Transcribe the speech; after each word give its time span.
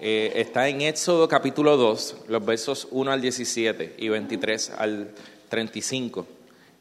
eh, 0.00 0.32
está 0.36 0.68
en 0.68 0.82
Éxodo 0.82 1.26
capítulo 1.26 1.78
2, 1.78 2.24
los 2.28 2.44
versos 2.44 2.86
1 2.90 3.10
al 3.10 3.20
17 3.20 3.94
y 3.96 4.08
23 4.08 4.70
al 4.76 5.10
35. 5.48 6.26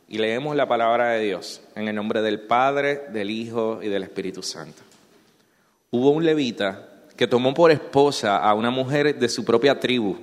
Y 0.10 0.18
leemos 0.18 0.56
la 0.56 0.68
palabra 0.68 1.12
de 1.12 1.24
Dios 1.24 1.62
en 1.76 1.88
el 1.88 1.96
nombre 1.96 2.22
del 2.22 2.42
Padre, 2.42 3.04
del 3.14 3.30
Hijo 3.30 3.80
y 3.82 3.88
del 3.88 4.04
Espíritu 4.04 4.44
Santo. 4.44 4.82
Hubo 5.92 6.10
un 6.12 6.26
levita 6.26 6.90
que 7.16 7.28
tomó 7.28 7.54
por 7.54 7.72
esposa 7.72 8.38
a 8.38 8.54
una 8.54 8.70
mujer 8.70 9.18
de 9.18 9.30
su 9.30 9.46
propia 9.46 9.80
tribu. 9.80 10.18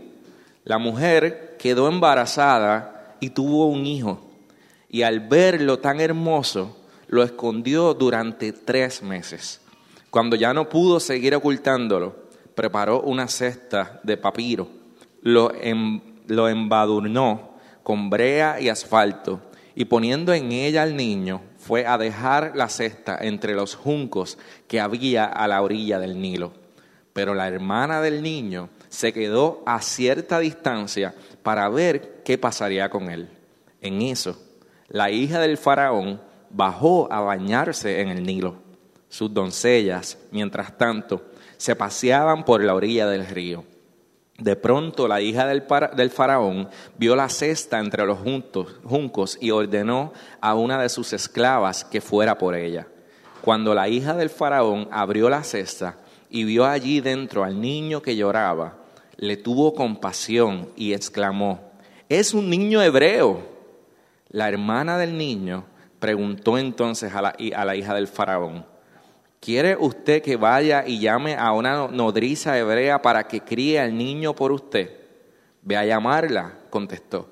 La 0.65 0.77
mujer 0.77 1.57
quedó 1.59 1.89
embarazada 1.89 3.17
y 3.21 3.31
tuvo 3.31 3.67
un 3.67 3.87
hijo. 3.87 4.21
Y 4.91 5.01
al 5.03 5.21
verlo 5.21 5.79
tan 5.79 5.99
hermoso, 6.01 6.77
lo 7.09 7.23
escondió 7.23 7.95
durante 7.95 8.53
tres 8.53 9.03
meses. 9.03 9.63
Cuando 10.11 10.37
ya 10.37 10.53
no 10.53 10.69
pudo 10.69 11.01
seguir 11.01 11.35
ocultándolo, 11.35 12.22
preparó 12.63 13.01
una 13.01 13.27
cesta 13.27 13.99
de 14.05 14.17
papiro, 14.17 14.69
lo, 15.21 15.53
em, 15.53 16.01
lo 16.29 16.49
embadurnó 16.49 17.57
con 17.83 18.09
brea 18.09 18.61
y 18.61 18.69
asfalto, 18.69 19.41
y 19.75 19.87
poniendo 19.87 20.33
en 20.33 20.53
ella 20.53 20.85
al 20.85 20.95
niño, 20.95 21.41
fue 21.59 21.85
a 21.85 21.99
dejar 21.99 22.53
la 22.55 22.69
cesta 22.69 23.19
entre 23.21 23.55
los 23.55 23.75
juncos 23.75 24.39
que 24.69 24.79
había 24.79 25.25
a 25.25 25.49
la 25.49 25.61
orilla 25.61 25.99
del 25.99 26.21
Nilo. 26.21 26.53
Pero 27.13 27.35
la 27.35 27.49
hermana 27.49 28.01
del 28.01 28.23
niño 28.23 28.69
se 28.89 29.13
quedó 29.13 29.65
a 29.67 29.83
cierta 29.83 30.39
distancia 30.39 31.17
para 31.43 31.69
ver 31.69 32.23
qué 32.25 32.39
pasaría 32.39 32.89
con 32.91 33.11
él. 33.11 33.29
En 33.81 34.03
eso, 34.03 34.41
la 34.87 35.11
hija 35.11 35.41
del 35.41 35.59
faraón 35.59 36.21
bajó 36.49 37.13
a 37.13 37.23
bañarse 37.23 38.03
en 38.03 38.11
el 38.11 38.23
Nilo 38.23 38.63
sus 39.09 39.35
doncellas, 39.35 40.17
mientras 40.31 40.79
tanto, 40.79 41.32
se 41.63 41.77
paseaban 41.77 42.45
por 42.45 42.65
la 42.65 42.75
orilla 42.75 43.07
del 43.07 43.25
río. 43.25 43.63
De 44.37 44.57
pronto 44.57 45.07
la 45.07 45.21
hija 45.21 45.47
del, 45.47 45.63
del, 45.95 46.11
faraón 46.11 46.69
vio 46.99 47.15
la 47.15 47.29
cesta 47.29 47.79
entre 47.79 48.05
los 48.05 48.19
juncos 48.19 49.39
y 49.41 49.53
ordenó 49.53 50.13
a 50.41 50.57
una 50.57 50.83
de 50.83 50.89
sus 50.89 51.13
esclavas 51.13 51.85
que 51.85 52.01
fuera 52.01 52.37
por 52.37 52.57
ella. 52.57 52.89
Cuando 53.43 53.77
la 53.77 53.89
hija 53.89 54.15
del 54.15 54.29
faraón 54.29 54.89
abrió 54.91 55.31
la 55.31 55.45
cesta 55.45 55.99
y 56.29 56.43
vio 56.43 56.67
allí 56.67 57.01
dentro 57.01 57.45
al 57.45 57.61
niño 57.61 58.03
que 58.03 58.17
lloraba, 58.17 58.79
le 59.17 59.37
tuvo 59.37 59.73
compasión 59.73 60.69
y 60.75 60.95
exclamó, 60.95 61.71
es 62.09 62.35
un 62.35 62.51
niño 62.51 62.83
hebreo. 62.83 63.41
La 64.31 64.49
hermana 64.49 64.99
del 64.99 65.17
niño 65.17 65.67
preguntó 66.01 66.59
entonces 66.59 67.15
a 67.15 67.23
la 67.65 67.77
hija 67.77 67.95
del 67.95 68.09
faraón, 68.09 68.72
¿Quiere 69.43 69.77
usted 69.77 70.23
que 70.23 70.37
vaya 70.37 70.85
y 70.87 71.01
llame 71.01 71.35
a 71.35 71.51
una 71.51 71.89
nodriza 71.89 72.57
hebrea 72.57 73.03
para 73.03 73.27
que 73.27 73.41
críe 73.41 73.81
al 73.81 73.99
niño 73.99 74.37
por 74.37 74.53
usted? 74.53 74.89
Ve 75.63 75.77
a 75.77 75.85
llamarla, 75.85 76.61
contestó. 76.71 77.29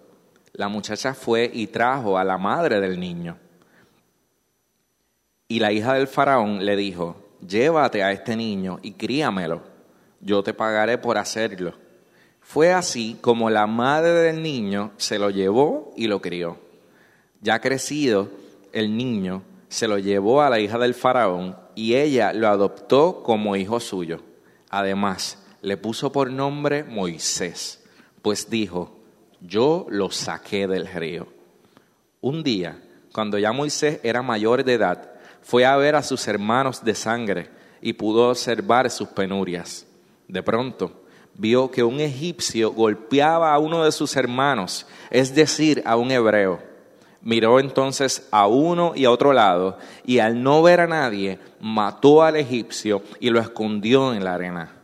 La 0.53 0.66
muchacha 0.66 1.15
fue 1.15 1.48
y 1.54 1.69
trajo 1.69 2.19
a 2.19 2.25
la 2.25 2.37
madre 2.37 2.81
del 2.81 2.98
niño. 2.98 3.38
Y 5.47 5.60
la 5.60 5.71
hija 5.71 5.94
del 5.94 6.09
faraón 6.09 6.66
le 6.66 6.75
dijo, 6.75 7.15
llévate 7.47 8.03
a 8.03 8.10
este 8.10 8.34
niño 8.34 8.81
y 8.82 8.94
críamelo, 8.94 9.62
yo 10.19 10.42
te 10.42 10.53
pagaré 10.53 10.98
por 10.98 11.16
hacerlo. 11.16 11.75
Fue 12.41 12.72
así 12.72 13.19
como 13.21 13.50
la 13.50 13.69
madre 13.69 14.15
del 14.15 14.42
niño 14.42 14.91
se 14.97 15.21
lo 15.21 15.31
llevó 15.31 15.92
y 15.97 16.09
lo 16.09 16.21
crió. 16.21 16.59
Ya 17.41 17.60
crecido 17.60 18.31
el 18.72 18.97
niño, 18.97 19.44
se 19.69 19.87
lo 19.87 19.98
llevó 19.98 20.42
a 20.42 20.50
la 20.50 20.59
hija 20.59 20.77
del 20.77 20.94
faraón 20.94 21.59
y 21.75 21.94
ella 21.94 22.32
lo 22.32 22.48
adoptó 22.48 23.22
como 23.22 23.56
hijo 23.56 23.81
suyo. 23.81 24.20
Además, 24.69 25.44
le 25.62 25.76
puso 25.76 26.12
por 26.12 26.31
nombre 26.31 26.84
Moisés, 26.84 27.84
pues 28.22 28.48
dijo, 28.50 28.98
yo 29.41 29.86
lo 29.88 30.10
saqué 30.10 30.66
del 30.66 30.86
río. 30.86 31.28
Un 32.20 32.42
día, 32.42 32.82
cuando 33.12 33.38
ya 33.38 33.53
Moisés 33.53 34.00
era 34.03 34.22
mayor 34.22 34.64
de 34.64 34.75
edad, 34.75 35.12
fue 35.42 35.64
a 35.64 35.76
ver 35.76 35.97
a 35.97 36.03
sus 36.03 36.26
hermanos 36.28 36.84
de 36.84 36.94
sangre 36.94 37.50
y 37.80 37.94
pudo 37.94 38.28
observar 38.28 38.91
sus 38.91 39.09
penurias. 39.09 39.86
De 40.28 40.42
pronto, 40.42 41.03
vio 41.34 41.70
que 41.70 41.82
un 41.82 42.00
egipcio 42.00 42.72
golpeaba 42.72 43.53
a 43.53 43.59
uno 43.59 43.84
de 43.84 43.92
sus 43.92 44.16
hermanos, 44.16 44.86
es 45.10 45.34
decir, 45.34 45.82
a 45.86 45.97
un 45.97 46.10
hebreo 46.10 46.69
Miró 47.22 47.60
entonces 47.60 48.28
a 48.31 48.47
uno 48.47 48.92
y 48.97 49.04
a 49.04 49.10
otro 49.10 49.32
lado, 49.32 49.78
y 50.04 50.20
al 50.20 50.42
no 50.42 50.62
ver 50.62 50.81
a 50.81 50.86
nadie, 50.86 51.38
mató 51.60 52.22
al 52.22 52.36
egipcio 52.36 53.03
y 53.20 53.31
lo 53.31 53.41
escondió 53.41 54.14
en 54.14 54.25
la 54.25 54.34
arena. 54.34 54.76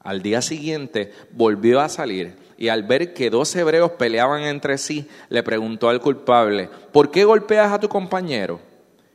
Al 0.00 0.22
día 0.22 0.42
siguiente 0.42 1.12
volvió 1.32 1.80
a 1.80 1.88
salir, 1.88 2.36
y 2.56 2.68
al 2.68 2.82
ver 2.82 3.14
que 3.14 3.30
dos 3.30 3.54
hebreos 3.54 3.92
peleaban 3.92 4.42
entre 4.42 4.78
sí, 4.78 5.08
le 5.28 5.44
preguntó 5.44 5.88
al 5.88 6.00
culpable, 6.00 6.68
¿por 6.92 7.10
qué 7.10 7.24
golpeas 7.24 7.72
a 7.72 7.78
tu 7.78 7.88
compañero? 7.88 8.58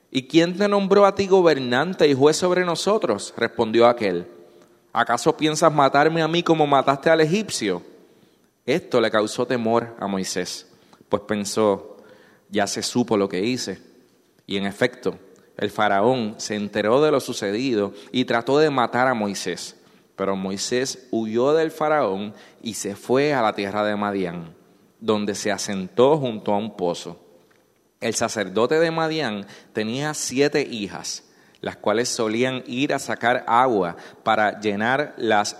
¿Y 0.10 0.28
quién 0.28 0.58
te 0.58 0.68
nombró 0.68 1.06
a 1.06 1.16
ti 1.16 1.28
gobernante 1.28 2.08
y 2.08 2.14
juez 2.14 2.38
sobre 2.38 2.64
nosotros? 2.64 3.34
respondió 3.36 3.88
aquel. 3.88 4.28
¿Acaso 4.94 5.36
piensas 5.36 5.74
matarme 5.74 6.22
a 6.22 6.28
mí 6.28 6.44
como 6.44 6.68
mataste 6.68 7.10
al 7.10 7.22
egipcio? 7.22 7.82
Esto 8.66 9.02
le 9.02 9.12
causó 9.12 9.46
temor 9.46 9.96
a 10.00 10.08
Moisés, 10.08 10.72
pues 11.10 11.24
pensó, 11.24 11.93
ya 12.54 12.68
se 12.68 12.84
supo 12.84 13.18
lo 13.18 13.28
que 13.28 13.44
hice. 13.44 13.80
Y 14.46 14.58
en 14.58 14.66
efecto, 14.68 15.18
el 15.58 15.72
faraón 15.72 16.36
se 16.38 16.56
enteró 16.56 17.02
de 17.02 17.10
lo 17.12 17.20
sucedido 17.20 17.94
y 18.12 18.26
trató 18.26 18.60
de 18.60 18.70
matar 18.70 19.08
a 19.08 19.16
Moisés. 19.16 19.76
Pero 20.16 20.36
Moisés 20.36 21.08
huyó 21.10 21.54
del 21.54 21.72
faraón 21.72 22.36
y 22.62 22.76
se 22.76 22.96
fue 22.96 23.34
a 23.34 23.42
la 23.42 23.54
tierra 23.54 23.84
de 23.84 23.96
Madián, 23.96 24.54
donde 25.00 25.34
se 25.34 25.52
asentó 25.52 26.18
junto 26.18 26.54
a 26.54 26.58
un 26.58 26.78
pozo. 26.78 27.20
El 28.00 28.14
sacerdote 28.14 28.80
de 28.80 28.92
Madián 28.92 29.48
tenía 29.74 30.14
siete 30.14 30.62
hijas, 30.62 31.24
las 31.60 31.78
cuales 31.78 32.10
solían 32.10 32.62
ir 32.68 32.94
a 32.94 33.00
sacar 33.00 33.46
agua 33.48 33.98
para 34.22 34.60
llenar 34.60 35.16
las 35.18 35.58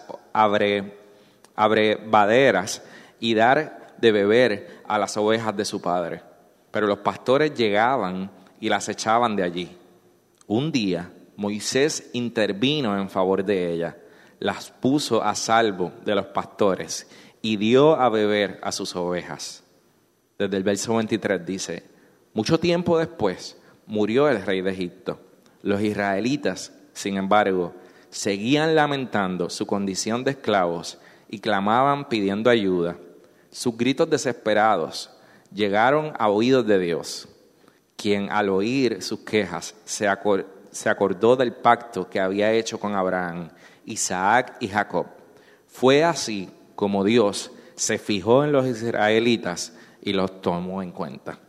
abrevaderas 1.56 2.84
y 3.20 3.34
dar 3.34 3.96
de 3.98 4.12
beber 4.12 4.84
a 4.88 5.00
las 5.00 5.18
ovejas 5.18 5.58
de 5.58 5.66
su 5.66 5.82
padre 5.82 6.33
pero 6.74 6.88
los 6.88 6.98
pastores 6.98 7.54
llegaban 7.54 8.32
y 8.60 8.68
las 8.68 8.90
echaban 8.90 9.36
de 9.36 9.44
allí. 9.44 9.70
Un 10.48 10.72
día 10.72 11.14
Moisés 11.36 12.10
intervino 12.14 13.00
en 13.00 13.12
favor 13.12 13.46
de 13.46 13.72
ella, 13.72 13.96
las 14.40 14.72
puso 14.72 15.24
a 15.24 15.36
salvo 15.36 15.92
de 16.04 16.16
los 16.16 16.26
pastores 16.26 17.08
y 17.44 17.58
dio 17.58 17.96
a 17.96 18.10
beber 18.10 18.60
a 18.64 18.72
sus 18.72 18.96
ovejas. 18.96 19.64
Desde 20.40 20.58
el 20.58 20.64
verso 20.64 20.96
23 20.96 21.46
dice, 21.46 21.84
mucho 22.34 22.60
tiempo 22.60 22.98
después 22.98 23.56
murió 23.86 24.28
el 24.28 24.44
rey 24.44 24.62
de 24.62 24.72
Egipto. 24.72 25.20
Los 25.62 25.80
israelitas, 25.80 26.74
sin 26.94 27.18
embargo, 27.18 27.76
seguían 28.10 28.74
lamentando 28.74 29.52
su 29.52 29.68
condición 29.68 30.24
de 30.24 30.32
esclavos 30.32 30.98
y 31.30 31.38
clamaban 31.38 32.10
pidiendo 32.10 32.50
ayuda. 32.50 32.98
Sus 33.52 33.78
gritos 33.78 34.10
desesperados 34.10 35.12
llegaron 35.54 36.14
a 36.18 36.30
oídos 36.30 36.66
de 36.66 36.80
Dios, 36.80 37.28
quien 37.96 38.32
al 38.32 38.50
oír 38.50 39.02
sus 39.02 39.20
quejas 39.20 39.76
se, 39.86 40.08
acordó 40.08 41.36
del 41.36 41.54
pacto 41.54 42.10
que 42.10 42.20
había 42.20 42.52
hecho 42.52 42.80
con 42.80 42.96
Abraham, 42.96 43.50
Isaac 43.86 44.58
y 44.60 44.68
Jacob. 44.68 45.08
Fue 45.68 46.04
así 46.04 46.50
como 46.76 47.04
Dios 47.04 47.52
se 47.76 47.98
fijó 47.98 48.44
en 48.44 48.52
los 48.52 48.66
israelitas 48.68 49.74
y 50.02 50.14
los 50.14 50.42
tomó 50.42 50.82
en 50.82 50.92
cuenta. 50.92 51.40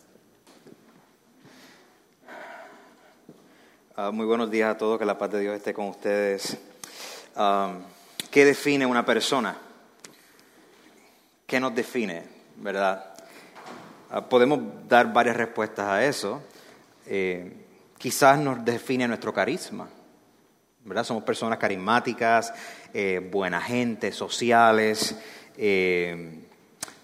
Ah, 3.96 4.10
muy 4.10 4.26
buenos 4.26 4.50
días 4.50 4.74
a 4.74 4.78
todos, 4.78 4.98
que 4.98 5.04
la 5.04 5.16
paz 5.16 5.30
de 5.30 5.40
Dios 5.40 5.54
esté 5.54 5.72
con 5.72 5.88
ustedes. 5.88 6.58
Ah, 7.36 7.74
¿Qué 8.30 8.44
define 8.44 8.86
una 8.86 9.04
persona? 9.04 9.56
¿Qué 11.46 11.60
nos 11.60 11.74
define? 11.74 12.34
¿verdad? 12.56 13.13
Ah, 14.10 14.20
podemos 14.28 14.60
dar 14.88 15.12
varias 15.12 15.36
respuestas 15.36 15.86
a 15.86 16.04
eso. 16.04 16.42
Eh, 17.06 17.52
quizás 17.98 18.38
nos 18.38 18.64
define 18.64 19.08
nuestro 19.08 19.32
carisma, 19.32 19.88
¿verdad? 20.84 21.04
Somos 21.04 21.24
personas 21.24 21.58
carismáticas, 21.58 22.52
eh, 22.92 23.26
buena 23.32 23.60
gente, 23.60 24.12
sociales. 24.12 25.16
Eh, 25.56 26.40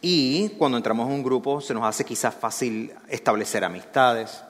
y 0.03 0.51
cuando 0.51 0.77
entramos 0.79 1.07
en 1.09 1.15
un 1.15 1.23
grupo 1.23 1.61
se 1.61 1.75
nos 1.75 1.85
hace 1.85 2.05
quizás 2.05 2.35
fácil 2.35 2.93
establecer 3.09 3.65
amistades. 3.65 4.43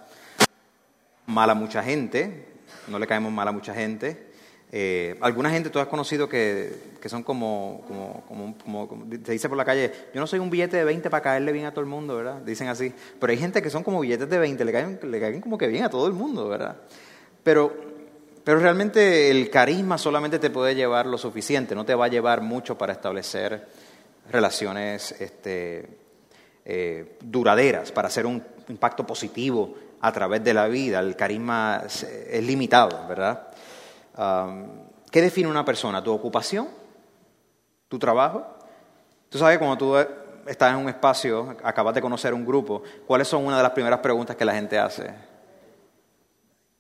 Mal 1.27 1.51
a 1.51 1.55
mucha 1.55 1.83
gente, 1.83 2.49
no 2.89 2.99
le 2.99 3.07
caemos 3.07 3.33
mal 3.33 3.49
a 3.49 3.53
mucha 3.53 3.75
gente. 3.75 4.30
Eh, 4.73 5.17
alguna 5.21 5.51
gente 5.51 5.69
tú 5.69 5.81
has 5.81 5.89
conocido 5.89 6.29
que, 6.29 6.73
son 7.07 7.25
como, 7.25 7.83
como, 7.89 8.57
como, 8.57 9.05
te 9.23 9.33
dice 9.33 9.49
por 9.49 9.59
la 9.59 9.65
calle, 9.65 9.91
yo 10.15 10.21
no 10.21 10.29
soy 10.29 10.39
un 10.39 10.49
billete 10.49 10.77
de 10.77 10.85
20 10.85 11.11
para 11.11 11.23
caerle 11.23 11.51
bien 11.51 11.67
a 11.67 11.73
todo 11.73 11.81
el 11.81 11.91
mundo, 11.91 12.17
¿verdad? 12.17 12.37
Dicen 12.37 12.69
así. 12.69 12.95
Pero 13.19 13.33
hay 13.33 13.39
gente 13.39 13.63
que 13.63 13.71
son 13.71 13.83
como 13.83 14.01
billetes 14.01 14.31
de 14.31 14.39
20, 14.39 14.65
le 14.65 14.73
caen, 14.73 15.01
le 15.03 15.21
caen 15.21 15.41
como 15.41 15.59
que 15.59 15.67
bien 15.67 15.85
a 15.85 15.91
todo 15.91 16.07
el 16.07 16.13
mundo, 16.13 16.49
¿verdad? 16.49 16.77
Pero, 17.43 17.75
pero 18.45 18.61
realmente 18.61 19.31
el 19.31 19.51
carisma 19.51 19.99
solamente 19.99 20.39
te 20.39 20.51
puede 20.51 20.77
llevar 20.77 21.07
lo 21.07 21.19
suficiente, 21.19 21.75
no 21.75 21.85
te 21.85 21.97
va 21.97 22.05
a 22.05 22.09
llevar 22.09 22.41
mucho 22.41 22.79
para 22.79 22.93
establecer 22.93 23.67
relaciones 24.31 25.13
este, 25.21 25.99
eh, 26.65 27.17
duraderas, 27.21 27.91
para 27.91 28.07
hacer 28.07 28.25
un 28.25 28.41
impacto 28.69 29.05
positivo 29.05 29.75
a 30.01 30.13
través 30.13 30.45
de 30.45 30.55
la 30.55 30.69
vida. 30.69 31.01
El 31.01 31.17
carisma 31.17 31.83
es 31.85 32.45
limitado, 32.45 33.09
¿verdad? 33.09 33.49
¿Qué 35.11 35.23
define 35.23 35.49
una 35.49 35.65
persona? 35.65 36.03
¿Tu 36.03 36.13
ocupación? 36.13 36.69
¿Tu 37.89 37.99
trabajo? 37.99 38.47
Tú 39.29 39.39
sabes, 39.39 39.59
cuando 39.59 39.77
tú 39.77 39.97
estás 40.47 40.73
en 40.73 40.79
un 40.79 40.89
espacio, 40.89 41.57
acabas 41.63 41.95
de 41.95 42.01
conocer 42.01 42.35
un 42.35 42.45
grupo, 42.45 42.83
¿cuáles 43.07 43.29
son 43.29 43.47
una 43.47 43.57
de 43.57 43.63
las 43.63 43.73
primeras 43.73 44.01
preguntas 44.01 44.37
que 44.37 44.45
la 44.45 44.55
gente 44.55 44.79
hace? 44.79 45.11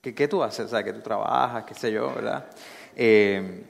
¿Qué, 0.00 0.14
qué 0.14 0.28
tú 0.28 0.42
haces? 0.42 0.66
O 0.66 0.68
sea, 0.68 0.82
¿qué 0.82 0.92
tú 0.92 1.00
trabajas? 1.00 1.64
¿Qué 1.64 1.74
sé 1.74 1.92
yo? 1.92 2.12
¿Verdad? 2.14 2.46
Eh, 2.94 3.64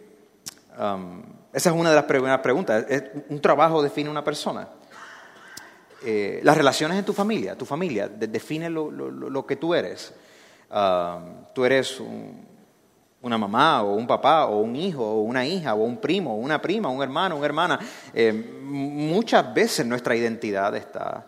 esa 1.53 1.71
es 1.71 1.77
una 1.77 1.91
de 1.91 1.97
las 1.97 2.05
primeras 2.05 2.41
preguntas. 2.41 2.85
¿Un 3.29 3.41
trabajo 3.41 3.83
define 3.83 4.11
una 4.11 4.25
persona? 4.25 4.69
Eh, 6.05 6.41
las 6.43 6.57
relaciones 6.57 6.99
en 6.99 7.05
tu 7.05 7.13
familia, 7.13 7.57
tu 7.57 7.67
familia, 7.67 8.09
define 8.09 8.71
lo, 8.71 8.91
lo, 8.91 9.47
que 9.47 9.57
tú 9.57 9.75
eres. 9.75 10.15
tú 11.55 11.65
eres 11.65 12.01
un, 12.01 12.50
una 13.23 13.37
mamá 13.37 13.83
o 13.83 13.95
un 13.95 14.07
papá 14.07 14.47
o 14.47 14.61
un 14.61 14.75
hijo 14.77 15.05
o 15.05 15.23
una 15.23 15.45
hija 15.47 15.75
o 15.75 15.85
un 15.85 15.99
primo 15.99 16.35
o 16.35 16.37
una 16.37 16.61
prima, 16.61 16.89
un 16.89 17.03
hermano, 17.03 17.37
una 17.37 17.47
hermana. 17.47 17.79
Eh, 18.15 18.33
muchas 18.33 19.53
veces 19.53 19.85
nuestra 19.87 20.17
identidad 20.17 20.75
está 20.77 21.27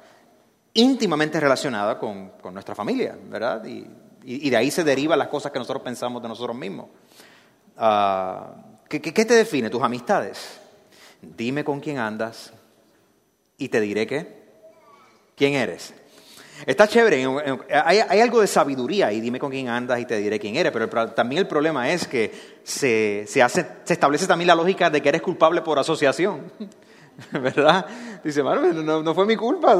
íntimamente 0.74 1.38
relacionada 1.38 1.98
con, 1.98 2.32
nuestra 2.52 2.74
familia, 2.74 3.16
¿verdad? 3.28 3.64
Y, 3.64 4.50
de 4.50 4.56
ahí 4.56 4.70
se 4.70 4.84
derivan 4.84 5.18
las 5.18 5.28
cosas 5.28 5.50
que 5.50 5.58
nosotros 5.58 5.82
pensamos 5.82 6.22
de 6.22 6.28
nosotros 6.28 6.56
mismos. 6.56 6.86
Ah, 7.76 8.54
¿qué, 8.88 9.00
¿Qué 9.00 9.24
te 9.24 9.34
define? 9.34 9.68
Tus 9.68 9.82
amistades. 9.82 10.60
Dime 11.20 11.64
con 11.64 11.80
quién 11.80 11.98
andas 11.98 12.52
y 13.58 13.68
te 13.68 13.80
diré 13.80 14.06
qué. 14.06 14.42
¿Quién 15.36 15.54
eres? 15.54 15.92
Está 16.66 16.86
chévere, 16.86 17.26
hay, 17.84 18.20
algo 18.20 18.40
de 18.40 18.46
sabiduría 18.46 19.12
y 19.12 19.20
dime 19.20 19.40
con 19.40 19.50
quién 19.50 19.68
andas 19.68 19.98
y 19.98 20.04
te 20.04 20.18
diré 20.18 20.38
quién 20.38 20.54
eres, 20.54 20.70
pero 20.72 20.88
también 21.10 21.40
el 21.40 21.48
problema 21.48 21.90
es 21.90 22.06
que 22.06 22.32
se, 22.62 23.42
hace, 23.42 23.66
se 23.82 23.92
establece 23.94 24.26
también 24.26 24.46
la 24.46 24.54
lógica 24.54 24.88
de 24.88 25.02
que 25.02 25.08
eres 25.08 25.22
culpable 25.22 25.62
por 25.62 25.78
asociación, 25.80 26.52
¿verdad? 27.32 27.84
Dice, 28.22 28.42
no, 28.44 29.02
no, 29.02 29.14
fue 29.14 29.26
mi 29.26 29.34
culpa, 29.36 29.76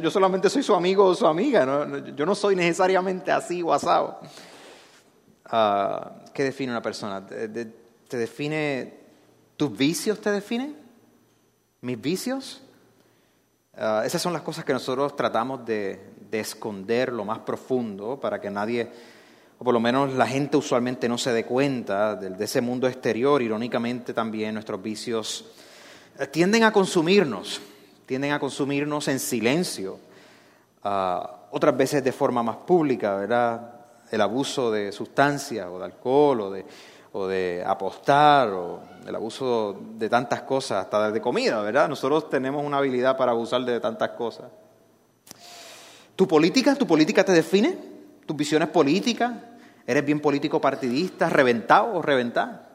yo 0.00 0.10
solamente 0.10 0.50
soy 0.50 0.64
su 0.64 0.74
amigo 0.74 1.04
o 1.04 1.14
su 1.14 1.26
amiga, 1.26 1.86
yo 2.16 2.26
no 2.26 2.34
soy 2.34 2.56
necesariamente 2.56 3.30
así 3.30 3.62
o 3.62 3.72
asado. 3.72 4.20
Ah, 5.44 6.10
¿Qué 6.34 6.42
define 6.42 6.72
una 6.72 6.82
persona? 6.82 7.24
¿Te 7.24 8.16
define, 8.16 8.94
tus 9.56 9.76
vicios 9.76 10.20
te 10.20 10.32
definen? 10.32 10.76
¿Mis 11.82 12.00
vicios? 12.00 12.62
Ah, 13.78 14.02
esas 14.06 14.22
son 14.22 14.32
las 14.32 14.40
cosas 14.40 14.64
que 14.64 14.72
nosotros 14.72 15.14
tratamos 15.14 15.64
de, 15.66 16.16
esconder 16.32 17.14
lo 17.14 17.24
más 17.24 17.38
profundo 17.38 18.20
para 18.20 18.38
que 18.38 18.50
nadie, 18.50 18.90
o 19.58 19.64
por 19.64 19.72
lo 19.72 19.80
menos 19.80 20.12
la 20.12 20.26
gente 20.26 20.58
usualmente 20.58 21.08
no 21.08 21.16
se 21.16 21.32
dé 21.32 21.46
cuenta 21.46 22.14
de, 22.14 22.44
ese 22.44 22.60
mundo 22.60 22.86
exterior. 22.86 23.40
Irónicamente 23.40 24.12
también 24.12 24.54
nuestros 24.54 24.82
vicios 24.82 25.46
eh, 26.18 26.26
tienden 26.26 26.64
a 26.64 26.72
consumirnos, 26.72 27.60
tienden 28.04 28.32
a 28.32 28.38
consumirnos 28.38 29.08
en 29.08 29.18
silencio, 29.18 29.98
ah, 30.84 31.46
otras 31.50 31.76
veces 31.76 32.04
de 32.04 32.12
forma 32.12 32.42
más 32.42 32.56
pública, 32.56 33.16
¿verdad? 33.16 33.72
El 34.10 34.20
abuso 34.20 34.70
de 34.70 34.92
sustancias 34.92 35.68
o 35.70 35.78
de 35.78 35.84
alcohol 35.84 36.40
o 36.40 36.50
de 36.50 36.64
o 37.18 37.26
de 37.26 37.64
apostar 37.66 38.50
o 38.50 38.80
el 39.06 39.14
abuso 39.14 39.74
de 39.94 40.06
tantas 40.10 40.42
cosas, 40.42 40.84
hasta 40.84 41.10
de 41.10 41.18
comida, 41.18 41.62
¿verdad? 41.62 41.88
Nosotros 41.88 42.28
tenemos 42.28 42.62
una 42.62 42.76
habilidad 42.76 43.16
para 43.16 43.32
abusar 43.32 43.64
de 43.64 43.80
tantas 43.80 44.10
cosas. 44.10 44.50
¿Tu 46.14 46.28
política, 46.28 46.74
tu 46.74 46.86
política 46.86 47.24
te 47.24 47.32
define? 47.32 47.78
¿Tus 48.26 48.36
visiones 48.36 48.68
políticas? 48.68 49.32
¿Eres 49.86 50.04
bien 50.04 50.20
político 50.20 50.60
partidista, 50.60 51.30
reventado 51.30 51.94
o 51.94 52.02
reventar? 52.02 52.66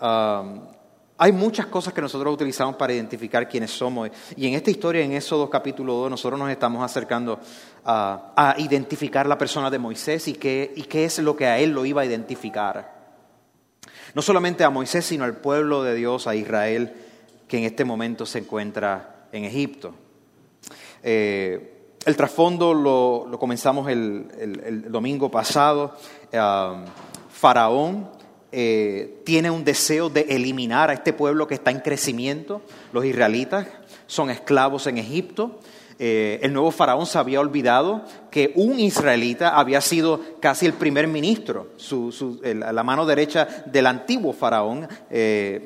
hay 0.00 1.32
muchas 1.32 1.66
cosas 1.66 1.92
que 1.92 2.00
nosotros 2.00 2.32
utilizamos 2.32 2.76
para 2.76 2.92
identificar 2.92 3.48
quiénes 3.48 3.70
somos. 3.72 4.10
Y 4.36 4.46
en 4.46 4.54
esta 4.54 4.70
historia, 4.70 5.02
en 5.02 5.12
Éxodo 5.12 5.48
capítulo 5.50 5.94
2, 5.94 6.10
nosotros 6.10 6.38
nos 6.38 6.50
estamos 6.50 6.84
acercando 6.84 7.40
a, 7.84 8.54
identificar 8.58 9.26
la 9.26 9.38
persona 9.38 9.70
de 9.70 9.78
Moisés 9.78 10.28
y 10.28 10.34
qué 10.34 11.04
es 11.04 11.18
lo 11.20 11.34
que 11.34 11.46
a 11.46 11.58
él 11.58 11.70
lo 11.70 11.86
iba 11.86 12.02
a 12.02 12.04
identificar. 12.04 12.97
No 14.18 14.22
solamente 14.22 14.64
a 14.64 14.70
Moisés, 14.70 15.04
sino 15.04 15.22
al 15.22 15.36
pueblo 15.36 15.84
de 15.84 15.94
Dios, 15.94 16.26
a 16.26 16.34
Israel, 16.34 16.92
que 17.46 17.58
en 17.58 17.62
este 17.62 17.84
momento 17.84 18.26
se 18.26 18.40
encuentra 18.40 19.28
en 19.30 19.44
Egipto. 19.44 19.94
Eh, 21.04 21.92
el 22.04 22.16
trasfondo 22.16 22.74
lo, 22.74 23.38
comenzamos 23.38 23.88
el, 23.88 24.86
domingo 24.90 25.30
pasado. 25.30 25.94
Faraón 27.30 28.10
eh, 28.50 29.22
tiene 29.24 29.52
un 29.52 29.62
deseo 29.62 30.10
de 30.10 30.22
eliminar 30.22 30.90
a 30.90 30.94
este 30.94 31.12
pueblo 31.12 31.46
que 31.46 31.54
está 31.54 31.70
en 31.70 31.78
crecimiento. 31.78 32.62
Los 32.92 33.04
israelitas 33.04 33.68
son 34.08 34.30
esclavos 34.30 34.88
en 34.88 34.98
Egipto. 34.98 35.60
Eh, 36.00 36.38
el 36.42 36.52
nuevo 36.52 36.70
faraón 36.70 37.06
se 37.06 37.18
había 37.18 37.40
olvidado 37.40 38.02
que 38.30 38.52
un 38.54 38.78
israelita 38.78 39.58
había 39.58 39.80
sido 39.80 40.20
casi 40.38 40.64
el 40.64 40.74
primer 40.74 41.08
ministro, 41.08 41.70
la 42.42 42.82
mano 42.84 43.04
derecha 43.04 43.64
del 43.66 43.86
antiguo 43.86 44.32
faraón, 44.32 44.86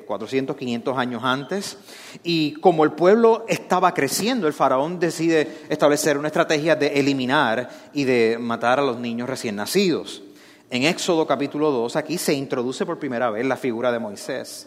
400, 0.07 0.57
eh, 0.57 0.59
500 0.59 0.97
años 0.97 1.23
antes. 1.23 1.77
Y 2.23 2.55
como 2.55 2.85
el 2.85 2.93
pueblo 2.93 3.45
estaba 3.47 3.93
creciendo, 3.93 4.47
el 4.47 4.55
faraón 4.55 4.99
decide 4.99 5.47
establecer 5.69 6.17
una 6.17 6.29
estrategia 6.29 6.77
de 6.77 6.99
eliminar 6.99 7.69
y 7.93 8.05
de 8.05 8.39
matar 8.41 8.79
a 8.79 8.83
los 8.83 8.99
niños 8.99 9.29
recién 9.29 9.57
nacidos. 9.57 10.23
En 10.71 10.85
Éxodo 10.85 11.27
capítulo 11.27 11.71
2, 11.71 11.97
aquí 11.97 12.17
se 12.17 12.33
introduce 12.33 12.87
por 12.87 12.99
primera 12.99 13.29
vez 13.29 13.45
la 13.45 13.59
figura 13.59 13.93
de 13.93 13.99
Moisés. 13.99 14.67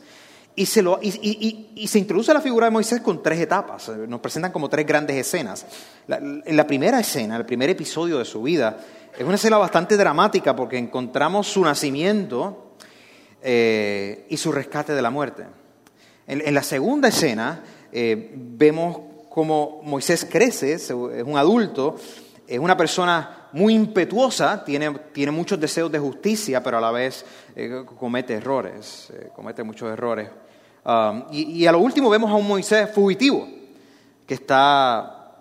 Y 0.57 0.65
se, 0.65 0.81
lo, 0.81 0.99
y, 1.01 1.85
se 1.87 1.99
introduce 1.99 2.33
la 2.33 2.39
figura 2.39 2.67
de 2.67 2.71
Moisés 2.71 3.01
con 3.01 3.21
tres 3.21 3.39
etapas. 3.41 3.89
Nos 3.89 4.21
presentan 4.21 4.53
como 4.53 4.69
tres 4.69 4.85
grandes 4.87 5.17
escenas. 5.17 5.65
en 6.07 6.55
la 6.55 6.65
primera 6.65 6.99
escena, 6.99 7.35
el 7.35 7.45
primer 7.45 7.69
episodio 7.69 8.19
de 8.19 8.25
su 8.25 8.41
vida, 8.41 8.77
es 9.17 9.23
una 9.23 9.35
escena 9.35 9.57
bastante 9.57 9.95
dramática 9.95 10.55
porque 10.55 10.77
encontramos 10.77 11.47
su 11.47 11.61
nacimiento 11.61 12.75
eh, 13.41 14.25
y 14.29 14.37
su 14.37 14.51
rescate 14.51 14.93
de 14.93 15.01
la 15.01 15.09
muerte. 15.09 15.45
En, 16.27 16.53
la 16.53 16.63
segunda 16.63 17.07
escena 17.07 17.63
eh, 17.91 18.33
vemos 18.35 18.97
cómo 19.29 19.81
Moisés 19.83 20.27
crece, 20.29 20.73
es 20.73 20.89
un 20.89 21.37
adulto, 21.37 21.95
es 22.47 22.59
una 22.59 22.75
persona 22.75 23.49
muy 23.53 23.73
impetuosa, 23.73 24.65
tiene, 24.65 24.91
tiene 25.13 25.31
muchos 25.31 25.59
deseos 25.59 25.91
de 25.91 25.99
justicia, 25.99 26.61
pero 26.61 26.77
a 26.77 26.81
la 26.81 26.91
vez 26.91 27.23
eh, 27.55 27.83
comete 27.97 28.33
errores, 28.33 29.13
comete 29.33 29.63
muchos 29.63 29.91
errores. 29.91 30.27
Um, 30.85 31.23
y, 31.31 31.65
a 31.65 31.71
lo 31.71 31.79
último 31.79 32.11
vemos 32.11 32.29
a 32.29 32.35
un 32.35 32.47
Moisés 32.47 32.87
fugitivo 32.93 33.47
que 34.27 34.35
está 34.35 35.33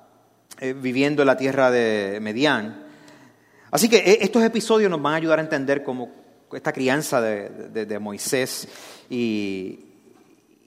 eh, 0.59 0.73
viviendo 0.73 1.21
en 1.21 1.27
la 1.27 1.37
tierra 1.37 1.71
de 1.71 2.19
Medián. 2.23 2.83
Así 3.71 3.91
que 3.91 3.99
eh, 3.99 4.19
estos 4.23 4.43
episodios 4.43 4.91
nos 4.91 5.03
van 5.03 5.13
a 5.13 5.17
ayudar 5.17 5.39
a 5.41 5.43
entender 5.43 5.85
cómo 5.85 6.11
esta 6.51 6.73
crianza 6.73 7.21
de, 7.21 7.99
Moisés. 7.99 8.69
Y, 9.11 9.81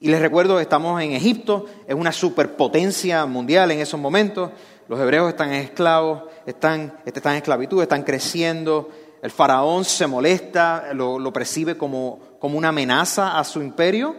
les 0.00 0.20
recuerdo, 0.20 0.60
estamos 0.60 1.02
en 1.02 1.10
Egipto, 1.12 1.66
es 1.88 1.94
una 1.96 2.12
superpotencia 2.12 3.26
mundial 3.26 3.72
en 3.72 3.80
esos 3.80 3.98
momentos. 3.98 4.50
Los 4.86 5.00
hebreos 5.00 5.28
están 5.28 5.52
esclavos, 5.54 6.22
están, 6.46 6.98
están 7.04 7.32
en 7.32 7.38
esclavitud, 7.38 7.82
están 7.82 8.04
creciendo. 8.04 8.90
El 9.22 9.32
faraón 9.32 9.84
se 9.84 10.06
molesta, 10.06 10.94
lo, 10.94 11.18
lo 11.18 11.32
percibe 11.32 11.76
como, 11.76 12.20
como 12.38 12.56
una 12.56 12.68
amenaza 12.68 13.38
a 13.40 13.42
su 13.42 13.60
imperio. 13.60 14.14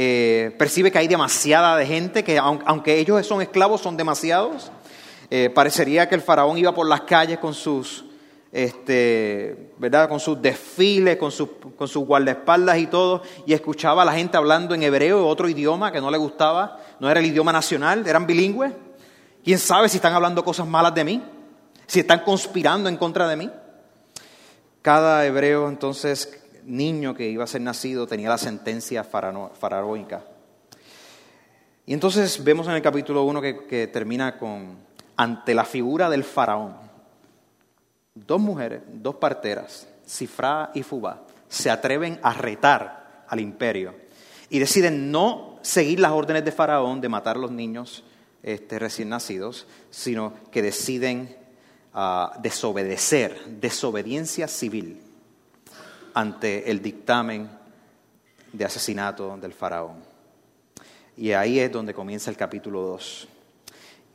Eh, 0.00 0.54
percibe 0.56 0.92
que 0.92 0.98
hay 0.98 1.08
demasiada 1.08 1.76
de 1.76 1.84
gente, 1.84 2.22
que 2.22 2.38
aunque 2.38 3.00
ellos 3.00 3.26
son 3.26 3.42
esclavos, 3.42 3.80
son 3.80 3.96
demasiados. 3.96 4.70
Eh, 5.28 5.50
parecería 5.52 6.08
que 6.08 6.14
el 6.14 6.20
faraón 6.20 6.56
iba 6.56 6.72
por 6.72 6.86
las 6.86 7.00
calles 7.00 7.38
con 7.38 7.52
sus, 7.52 8.04
este, 8.52 9.72
¿verdad? 9.76 10.08
Con 10.08 10.20
sus 10.20 10.40
desfiles, 10.40 11.16
con, 11.16 11.32
sus, 11.32 11.48
con 11.76 11.88
sus 11.88 12.06
guardaespaldas 12.06 12.78
y 12.78 12.86
todo, 12.86 13.22
y 13.44 13.54
escuchaba 13.54 14.02
a 14.02 14.04
la 14.04 14.12
gente 14.12 14.36
hablando 14.36 14.72
en 14.72 14.84
hebreo, 14.84 15.26
otro 15.26 15.48
idioma 15.48 15.90
que 15.90 16.00
no 16.00 16.12
le 16.12 16.18
gustaba, 16.18 16.78
no 17.00 17.10
era 17.10 17.18
el 17.18 17.26
idioma 17.26 17.50
nacional, 17.50 18.06
eran 18.06 18.24
bilingües. 18.24 18.72
¿Quién 19.42 19.58
sabe 19.58 19.88
si 19.88 19.96
están 19.96 20.14
hablando 20.14 20.44
cosas 20.44 20.68
malas 20.68 20.94
de 20.94 21.02
mí? 21.02 21.24
Si 21.88 21.98
están 21.98 22.20
conspirando 22.20 22.88
en 22.88 22.98
contra 22.98 23.26
de 23.26 23.34
mí. 23.34 23.50
Cada 24.80 25.26
hebreo 25.26 25.68
entonces 25.68 26.40
niño 26.64 27.14
que 27.14 27.28
iba 27.28 27.44
a 27.44 27.46
ser 27.46 27.60
nacido 27.60 28.06
tenía 28.06 28.28
la 28.28 28.38
sentencia 28.38 29.04
faraónica. 29.04 30.24
Y 31.86 31.94
entonces 31.94 32.44
vemos 32.44 32.66
en 32.68 32.74
el 32.74 32.82
capítulo 32.82 33.24
1 33.24 33.40
que, 33.40 33.88
termina 33.92 34.38
con, 34.38 34.76
ante 35.16 35.54
la 35.54 35.64
figura 35.64 36.10
del 36.10 36.22
faraón, 36.22 36.76
dos 38.14 38.40
mujeres, 38.40 38.82
dos 38.86 39.14
parteras, 39.16 39.88
Cifra 40.06 40.70
y 40.74 40.82
Fubá, 40.82 41.22
se 41.48 41.70
atreven 41.70 42.18
a 42.22 42.34
retar 42.34 43.24
al 43.26 43.40
imperio 43.40 43.94
y 44.50 44.58
deciden 44.58 45.10
no 45.10 45.58
seguir 45.62 46.00
las 46.00 46.12
órdenes 46.12 46.44
de 46.44 46.52
Faraón 46.52 47.00
de 47.00 47.08
matar 47.08 47.36
a 47.36 47.40
los 47.40 47.50
niños 47.50 48.04
este, 48.42 48.78
recién 48.78 49.08
nacidos, 49.10 49.66
sino 49.90 50.32
que 50.50 50.62
deciden 50.62 51.36
ah, 51.94 52.38
desobedecer, 52.42 53.38
desobediencia 53.46 54.48
civil 54.48 55.07
ante 56.18 56.68
el 56.68 56.82
dictamen 56.82 57.48
de 58.52 58.64
asesinato 58.64 59.36
del 59.36 59.52
faraón. 59.52 59.98
Y 61.16 61.30
ahí 61.30 61.60
es 61.60 61.70
donde 61.70 61.94
comienza 61.94 62.28
el 62.28 62.36
capítulo 62.36 62.80
2. 62.80 63.28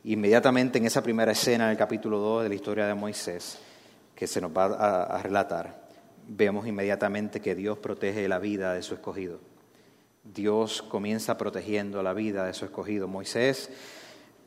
Inmediatamente 0.04 0.76
en 0.76 0.84
esa 0.84 1.02
primera 1.02 1.32
escena 1.32 1.68
del 1.68 1.78
capítulo 1.78 2.18
2 2.18 2.42
de 2.42 2.48
la 2.50 2.54
historia 2.54 2.86
de 2.86 2.92
Moisés, 2.92 3.58
que 4.14 4.26
se 4.26 4.38
nos 4.42 4.50
va 4.50 4.66
a, 4.66 5.22
relatar, 5.22 5.88
vemos 6.28 6.66
inmediatamente 6.66 7.40
que 7.40 7.54
Dios 7.54 7.78
protege 7.78 8.28
la 8.28 8.38
vida 8.38 8.74
de 8.74 8.82
su 8.82 8.92
escogido. 8.92 9.40
Dios 10.24 10.82
comienza 10.82 11.38
protegiendo 11.38 12.02
la 12.02 12.12
vida 12.12 12.44
de 12.44 12.52
su 12.52 12.66
escogido. 12.66 13.08
Moisés, 13.08 13.70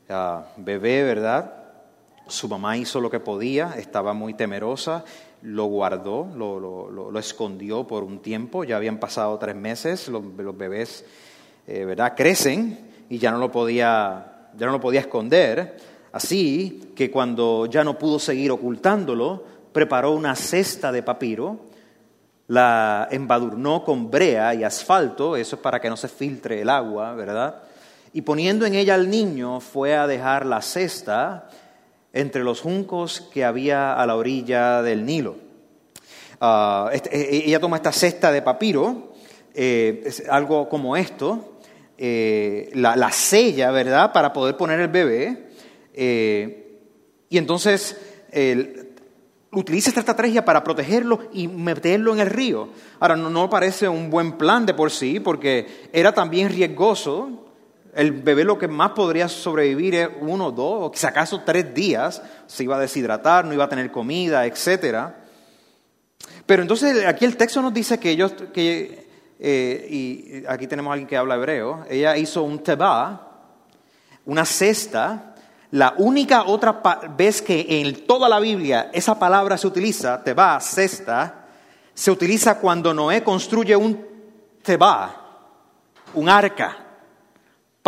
ah, 0.08 0.44
bebé, 0.58 1.02
¿verdad? 1.02 1.57
Su 2.28 2.48
mamá 2.48 2.76
hizo 2.76 3.00
lo 3.00 3.10
que 3.10 3.20
podía, 3.20 3.74
estaba 3.76 4.12
muy 4.12 4.34
temerosa 4.34 5.04
lo 5.42 5.66
guardó, 5.66 6.28
lo, 6.34 7.18
escondió 7.18 7.86
por 7.86 8.02
un 8.02 8.20
tiempo, 8.20 8.64
ya 8.64 8.76
habían 8.76 8.98
pasado 8.98 9.38
tres 9.38 9.54
meses, 9.54 10.08
los, 10.08 10.22
bebés 10.56 11.04
eh, 11.66 11.84
¿verdad? 11.84 12.14
crecen 12.16 12.78
y 13.08 13.18
ya 13.18 13.30
no, 13.30 13.38
lo 13.38 13.50
podía, 13.50 14.50
ya 14.56 14.66
no 14.66 14.72
lo 14.72 14.80
podía 14.80 15.00
esconder, 15.00 15.76
así 16.12 16.92
que 16.94 17.10
cuando 17.10 17.66
ya 17.66 17.84
no 17.84 17.98
pudo 17.98 18.18
seguir 18.18 18.50
ocultándolo, 18.50 19.44
preparó 19.72 20.12
una 20.12 20.34
cesta 20.34 20.90
de 20.90 21.02
papiro, 21.02 21.60
la 22.48 23.08
embadurnó 23.10 23.84
con 23.84 24.10
brea 24.10 24.54
y 24.54 24.64
asfalto, 24.64 25.36
eso 25.36 25.56
es 25.56 25.62
para 25.62 25.80
que 25.80 25.90
no 25.90 25.96
se 25.96 26.08
filtre 26.08 26.62
el 26.62 26.70
agua, 26.70 27.14
¿verdad? 27.14 27.62
Y 28.12 28.22
poniendo 28.22 28.64
en 28.64 28.74
ella 28.74 28.94
al 28.94 29.10
niño, 29.10 29.60
fue 29.60 29.94
a 29.94 30.06
dejar 30.06 30.46
la 30.46 30.62
cesta 30.62 31.50
entre 32.12 32.44
los 32.44 32.60
juncos 32.60 33.28
que 33.32 33.44
había 33.44 33.94
a 33.94 34.06
la 34.06 34.16
orilla 34.16 34.82
del 34.82 35.04
Nilo. 35.04 35.36
Ah, 36.40 36.90
este, 36.92 37.14
e, 37.14 37.36
e, 37.36 37.48
ella 37.48 37.60
toma 37.60 37.76
esta 37.76 37.92
cesta 37.92 38.30
de 38.30 38.42
papiro, 38.42 39.12
eh, 39.54 40.08
algo 40.30 40.68
como 40.68 40.96
esto, 40.96 41.58
eh, 41.96 42.70
la, 42.74 43.10
sella, 43.10 43.70
¿verdad?, 43.70 44.12
para 44.12 44.32
poder 44.32 44.56
poner 44.56 44.80
el 44.80 44.88
bebé. 44.88 45.48
Eh, 45.94 46.80
y 47.28 47.38
entonces 47.38 47.96
utiliza 49.50 49.88
esta 49.90 50.00
estrategia 50.00 50.44
para 50.44 50.62
protegerlo 50.62 51.28
y 51.32 51.48
meterlo 51.48 52.14
en 52.14 52.20
el 52.20 52.30
río. 52.30 52.68
Ahora, 53.00 53.16
no, 53.16 53.30
no 53.30 53.50
parece 53.50 53.88
un 53.88 54.10
buen 54.10 54.38
plan 54.38 54.64
de 54.64 54.74
por 54.74 54.90
sí, 54.90 55.18
porque 55.18 55.88
era 55.92 56.12
también 56.12 56.50
riesgoso 56.50 57.47
el 57.94 58.12
bebé 58.12 58.44
lo 58.44 58.58
que 58.58 58.68
más 58.68 58.90
podría 58.90 59.28
sobrevivir 59.28 59.94
es 59.94 60.08
uno, 60.20 60.50
dos, 60.50 60.86
o 60.86 60.90
quizá 60.90 61.08
acaso 61.08 61.42
tres 61.44 61.74
días. 61.74 62.22
Se 62.46 62.64
iba 62.64 62.76
a 62.76 62.80
deshidratar, 62.80 63.44
no 63.44 63.52
iba 63.52 63.64
a 63.64 63.68
tener 63.68 63.90
comida, 63.90 64.46
etc. 64.46 65.08
Pero 66.46 66.62
entonces 66.62 67.06
aquí 67.06 67.24
el 67.24 67.36
texto 67.36 67.62
nos 67.62 67.72
dice 67.72 67.98
que 67.98 68.10
ellos, 68.10 68.34
que, 68.52 69.08
eh, 69.38 69.86
y 69.90 70.46
aquí 70.46 70.66
tenemos 70.66 70.90
a 70.90 70.92
alguien 70.94 71.08
que 71.08 71.16
habla 71.16 71.36
hebreo, 71.36 71.84
ella 71.88 72.16
hizo 72.16 72.42
un 72.42 72.62
teba, 72.62 73.52
una 74.24 74.44
cesta. 74.44 75.34
La 75.70 75.94
única 75.98 76.44
otra 76.44 76.80
vez 77.16 77.42
que 77.42 77.66
en 77.68 78.06
toda 78.06 78.28
la 78.28 78.40
Biblia 78.40 78.90
esa 78.92 79.18
palabra 79.18 79.58
se 79.58 79.66
utiliza, 79.66 80.22
teba, 80.24 80.58
cesta, 80.60 81.46
se 81.92 82.10
utiliza 82.10 82.58
cuando 82.58 82.94
Noé 82.94 83.22
construye 83.22 83.76
un 83.76 84.06
teba, 84.62 85.14
un 86.14 86.28
arca 86.28 86.87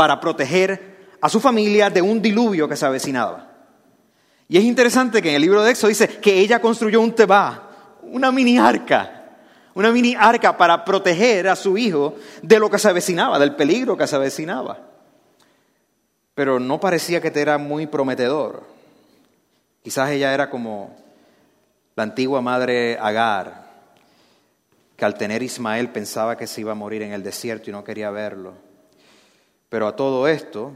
para 0.01 0.19
proteger 0.19 0.97
a 1.21 1.29
su 1.29 1.41
familia 1.41 1.91
de 1.91 2.01
un 2.01 2.23
diluvio 2.23 2.67
que 2.67 2.75
se 2.75 2.87
avecinaba. 2.87 3.51
Y 4.49 4.57
es 4.57 4.65
interesante 4.65 5.21
que 5.21 5.29
en 5.29 5.35
el 5.35 5.43
libro 5.43 5.63
de 5.63 5.73
Éxodo 5.73 5.91
dice 5.91 6.09
que 6.09 6.39
ella 6.39 6.59
construyó 6.59 7.03
un 7.03 7.15
tebá, 7.15 7.99
una 8.05 8.33
mini 8.33 8.57
arca, 8.57 9.37
una 9.75 9.93
mini 9.93 10.15
arca 10.19 10.57
para 10.57 10.87
proteger 10.87 11.49
a 11.49 11.55
su 11.55 11.77
hijo 11.77 12.15
de 12.41 12.59
lo 12.59 12.71
que 12.71 12.79
se 12.79 12.89
avecinaba, 12.89 13.39
del 13.39 13.55
peligro 13.55 13.95
que 13.95 14.07
se 14.07 14.17
avecinaba. 14.17 14.79
Pero 16.33 16.59
no 16.59 16.81
parecía 16.81 17.21
que 17.21 17.31
te 17.31 17.43
era 17.43 17.59
muy 17.59 17.87
prometedor. 17.87 18.63
Quizás 19.83 20.13
ella 20.13 20.33
era 20.33 20.49
como 20.49 20.97
la 21.95 22.05
antigua 22.05 22.41
madre 22.41 22.97
Agar, 22.99 23.67
que 24.97 25.05
al 25.05 25.13
tener 25.13 25.43
Ismael 25.43 25.91
pensaba 25.91 26.39
que 26.39 26.47
se 26.47 26.63
iba 26.63 26.73
a 26.73 26.75
morir 26.75 27.03
en 27.03 27.13
el 27.13 27.23
desierto 27.23 27.69
y 27.69 27.75
no 27.75 27.85
quería 27.85 28.11
verlo. 28.11 28.70
Pero 29.71 29.87
a 29.87 29.95
todo 29.95 30.27
esto, 30.27 30.73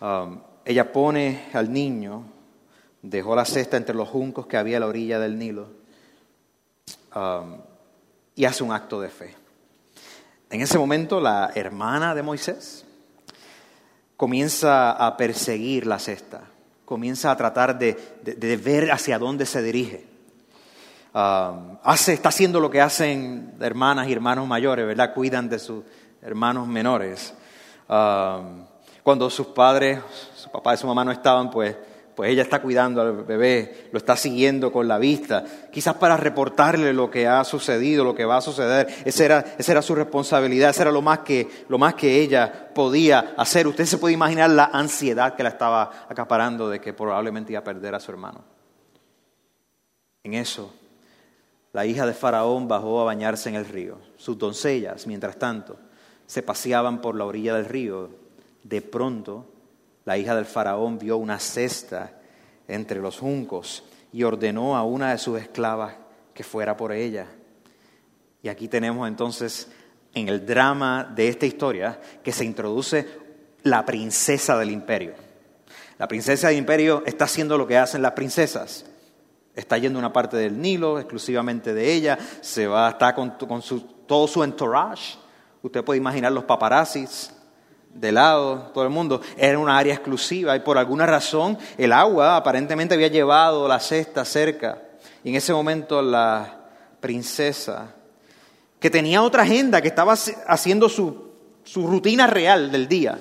um, 0.00 0.38
ella 0.66 0.92
pone 0.92 1.46
al 1.54 1.72
niño, 1.72 2.26
dejó 3.00 3.34
la 3.34 3.46
cesta 3.46 3.78
entre 3.78 3.94
los 3.94 4.06
juncos 4.06 4.46
que 4.46 4.58
había 4.58 4.76
a 4.76 4.80
la 4.80 4.86
orilla 4.86 5.18
del 5.18 5.38
Nilo 5.38 5.68
um, 7.16 7.56
y 8.36 8.44
hace 8.44 8.62
un 8.62 8.70
acto 8.70 9.00
de 9.00 9.08
fe. 9.08 9.34
En 10.50 10.60
ese 10.60 10.76
momento 10.76 11.20
la 11.22 11.52
hermana 11.54 12.14
de 12.14 12.22
Moisés 12.22 12.84
comienza 14.18 14.92
a 14.92 15.16
perseguir 15.16 15.86
la 15.86 15.98
cesta, 15.98 16.42
comienza 16.84 17.30
a 17.30 17.36
tratar 17.36 17.78
de, 17.78 17.96
ver 18.62 18.92
hacia 18.92 19.18
dónde 19.18 19.46
se 19.46 19.62
dirige. 19.62 20.04
Um, 21.14 21.78
hace, 21.82 22.12
está 22.12 22.28
haciendo 22.28 22.60
lo 22.60 22.70
que 22.70 22.82
hacen 22.82 23.54
hermanas 23.58 24.06
y 24.06 24.12
hermanos 24.12 24.46
mayores, 24.46 24.86
¿verdad? 24.86 25.14
Cuidan 25.14 25.48
de 25.48 25.58
sus 25.58 25.82
hermanos 26.20 26.68
menores 26.68 27.32
cuando 27.86 29.30
sus 29.30 29.48
padres, 29.48 30.00
su 30.34 30.50
papá 30.50 30.74
y 30.74 30.76
su 30.76 30.86
mamá 30.86 31.04
no 31.04 31.12
estaban, 31.12 31.50
pues, 31.50 31.76
pues 32.14 32.30
ella 32.30 32.42
está 32.42 32.62
cuidando 32.62 33.00
al 33.00 33.24
bebé, 33.24 33.88
lo 33.92 33.98
está 33.98 34.16
siguiendo 34.16 34.70
con 34.70 34.86
la 34.86 34.98
vista, 34.98 35.44
quizás 35.72 35.94
para 35.94 36.16
reportarle 36.16 36.92
lo 36.92 37.10
que 37.10 37.26
ha 37.26 37.42
sucedido, 37.44 38.04
lo 38.04 38.14
que 38.14 38.24
va 38.24 38.36
a 38.36 38.40
suceder. 38.40 38.86
Esa 39.04 39.24
era, 39.24 39.44
esa 39.58 39.72
era 39.72 39.82
su 39.82 39.94
responsabilidad, 39.94 40.70
esa 40.70 40.82
era 40.82 40.92
lo 40.92 41.02
más, 41.02 41.20
que, 41.20 41.64
lo 41.68 41.76
más 41.76 41.94
que 41.94 42.20
ella 42.20 42.70
podía 42.72 43.34
hacer. 43.36 43.66
Usted 43.66 43.84
se 43.84 43.98
puede 43.98 44.14
imaginar 44.14 44.50
la 44.50 44.70
ansiedad 44.72 45.34
que 45.34 45.42
la 45.42 45.48
estaba 45.48 46.06
acaparando 46.08 46.68
de 46.68 46.80
que 46.80 46.92
probablemente 46.92 47.52
iba 47.52 47.60
a 47.60 47.64
perder 47.64 47.94
a 47.94 48.00
su 48.00 48.12
hermano. 48.12 48.44
En 50.22 50.34
eso, 50.34 50.72
la 51.72 51.84
hija 51.84 52.06
de 52.06 52.14
Faraón 52.14 52.68
bajó 52.68 53.00
a 53.00 53.04
bañarse 53.04 53.48
en 53.48 53.56
el 53.56 53.66
río. 53.66 53.98
Sus 54.16 54.38
doncellas, 54.38 55.06
mientras 55.06 55.36
tanto, 55.36 55.76
se 56.26 56.42
paseaban 56.42 57.00
por 57.00 57.14
la 57.14 57.24
orilla 57.24 57.54
del 57.54 57.66
río. 57.66 58.10
De 58.62 58.82
pronto, 58.82 59.46
la 60.04 60.18
hija 60.18 60.34
del 60.34 60.46
faraón 60.46 60.98
vio 60.98 61.16
una 61.16 61.38
cesta 61.38 62.12
entre 62.68 63.00
los 63.00 63.18
juncos 63.18 63.84
y 64.12 64.22
ordenó 64.22 64.76
a 64.76 64.84
una 64.84 65.10
de 65.10 65.18
sus 65.18 65.40
esclavas 65.40 65.94
que 66.32 66.44
fuera 66.44 66.76
por 66.76 66.92
ella. 66.92 67.26
Y 68.42 68.48
aquí 68.48 68.68
tenemos 68.68 69.08
entonces 69.08 69.68
en 70.14 70.28
el 70.28 70.46
drama 70.46 71.04
de 71.14 71.28
esta 71.28 71.46
historia 71.46 72.00
que 72.22 72.32
se 72.32 72.44
introduce 72.44 73.06
la 73.62 73.84
princesa 73.84 74.58
del 74.58 74.70
imperio. 74.70 75.14
La 75.98 76.08
princesa 76.08 76.48
del 76.48 76.58
imperio 76.58 77.02
está 77.06 77.24
haciendo 77.24 77.56
lo 77.56 77.66
que 77.66 77.78
hacen 77.78 78.02
las 78.02 78.12
princesas. 78.12 78.84
Está 79.54 79.78
yendo 79.78 79.98
una 79.98 80.12
parte 80.12 80.36
del 80.36 80.60
Nilo, 80.60 80.98
exclusivamente 80.98 81.72
de 81.72 81.92
ella, 81.92 82.18
se 82.40 82.66
va, 82.66 82.90
está 82.90 83.14
con, 83.14 83.30
con 83.30 83.62
todo 84.06 84.26
su 84.26 84.42
entourage, 84.42 85.16
Usted 85.64 85.82
puede 85.82 85.98
imaginar 85.98 86.30
los 86.30 86.44
paparazzis 86.44 87.32
de 87.92 88.12
lado, 88.12 88.70
todo 88.72 88.84
el 88.84 88.90
mundo. 88.90 89.20
Era 89.36 89.58
una 89.58 89.76
área 89.76 89.94
exclusiva 89.94 90.54
y 90.54 90.60
por 90.60 90.78
alguna 90.78 91.06
razón 91.06 91.58
el 91.76 91.92
agua 91.92 92.36
aparentemente 92.36 92.94
había 92.94 93.08
llevado 93.08 93.66
la 93.66 93.80
cesta 93.80 94.24
cerca. 94.24 94.80
Y 95.24 95.30
en 95.30 95.34
ese 95.34 95.52
momento 95.52 96.00
la 96.00 96.60
princesa, 97.00 97.94
que 98.78 98.90
tenía 98.90 99.22
otra 99.22 99.42
agenda, 99.42 99.82
que 99.82 99.88
estaba 99.88 100.14
haciendo 100.46 100.88
su 100.88 101.34
su 101.64 101.86
rutina 101.86 102.26
real 102.26 102.70
del 102.70 102.86
día, 102.86 103.18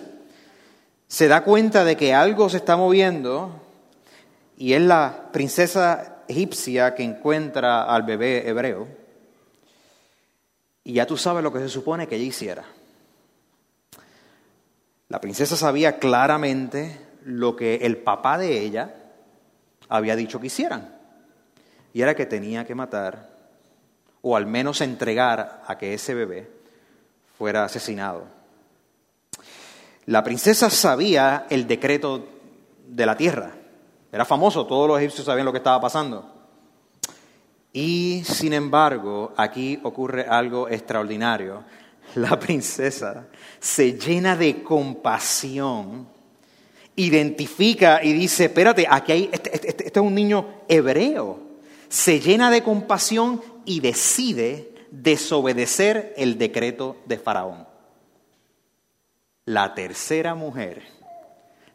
se 1.07 1.27
da 1.27 1.43
cuenta 1.43 1.83
de 1.83 1.95
que 1.95 2.13
algo 2.13 2.49
se 2.49 2.57
está 2.57 2.75
moviendo 2.75 3.61
y 4.57 4.73
es 4.73 4.81
la 4.81 5.29
princesa 5.31 6.23
egipcia 6.27 6.93
que 6.93 7.03
encuentra 7.03 7.83
al 7.83 8.03
bebé 8.03 8.47
hebreo. 8.47 9.02
Y 10.83 10.93
ya 10.93 11.05
tú 11.05 11.17
sabes 11.17 11.43
lo 11.43 11.53
que 11.53 11.59
se 11.59 11.69
supone 11.69 12.07
que 12.07 12.15
ella 12.15 12.25
hiciera. 12.25 12.65
La 15.09 15.21
princesa 15.21 15.55
sabía 15.55 15.99
claramente 15.99 16.99
lo 17.23 17.55
que 17.55 17.75
el 17.75 17.97
papá 17.97 18.37
de 18.37 18.59
ella 18.61 18.95
había 19.87 20.15
dicho 20.15 20.39
que 20.39 20.47
hicieran. 20.47 20.93
Y 21.93 22.01
era 22.01 22.15
que 22.15 22.25
tenía 22.25 22.65
que 22.65 22.75
matar, 22.75 23.29
o 24.21 24.35
al 24.35 24.47
menos 24.47 24.81
entregar 24.81 25.61
a 25.67 25.77
que 25.77 25.93
ese 25.93 26.15
bebé 26.15 26.49
fuera 27.37 27.63
asesinado. 27.63 28.23
La 30.05 30.23
princesa 30.23 30.69
sabía 30.69 31.45
el 31.49 31.67
decreto 31.67 32.27
de 32.87 33.05
la 33.05 33.15
tierra. 33.15 33.51
Era 34.11 34.25
famoso, 34.25 34.65
todos 34.65 34.87
los 34.87 34.99
egipcios 34.99 35.25
sabían 35.25 35.45
lo 35.45 35.51
que 35.51 35.59
estaba 35.59 35.79
pasando. 35.79 36.32
Y 37.73 38.21
sin 38.23 38.53
embargo, 38.53 39.33
aquí 39.35 39.79
ocurre 39.81 40.27
algo 40.27 40.69
extraordinario. 40.69 41.63
La 42.15 42.39
princesa 42.39 43.27
se 43.59 43.93
llena 43.93 44.35
de 44.35 44.61
compasión, 44.61 46.07
identifica 46.95 48.03
y 48.03 48.13
dice, 48.13 48.45
espérate, 48.45 48.85
aquí 48.87 49.11
hay, 49.11 49.29
este, 49.33 49.55
este, 49.55 49.69
este, 49.69 49.87
este 49.87 49.99
es 49.99 50.05
un 50.05 50.13
niño 50.13 50.63
hebreo. 50.67 51.39
Se 51.89 52.19
llena 52.19 52.51
de 52.51 52.61
compasión 52.61 53.41
y 53.65 53.79
decide 53.79 54.73
desobedecer 54.91 56.13
el 56.17 56.37
decreto 56.37 56.97
de 57.05 57.17
Faraón. 57.17 57.67
La 59.45 59.73
tercera 59.73 60.35
mujer 60.35 60.83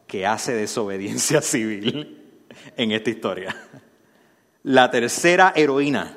que 0.07 0.25
hace 0.25 0.53
desobediencia 0.53 1.41
civil 1.41 2.47
en 2.77 2.91
esta 2.93 3.09
historia. 3.09 3.55
La 4.69 4.91
tercera 4.91 5.51
heroína, 5.55 6.15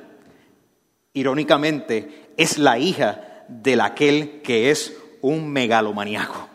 irónicamente, 1.15 2.33
es 2.37 2.59
la 2.59 2.79
hija 2.79 3.47
de 3.49 3.81
aquel 3.81 4.43
que 4.43 4.71
es 4.71 4.95
un 5.23 5.51
megalomaniaco, 5.51 6.51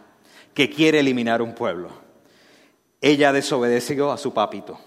que 0.53 0.69
quiere 0.69 0.99
eliminar 0.99 1.41
un 1.41 1.55
pueblo. 1.55 1.89
Ella 3.01 3.33
desobedeció 3.33 4.11
a 4.11 4.19
su 4.19 4.31
papito. 4.31 4.79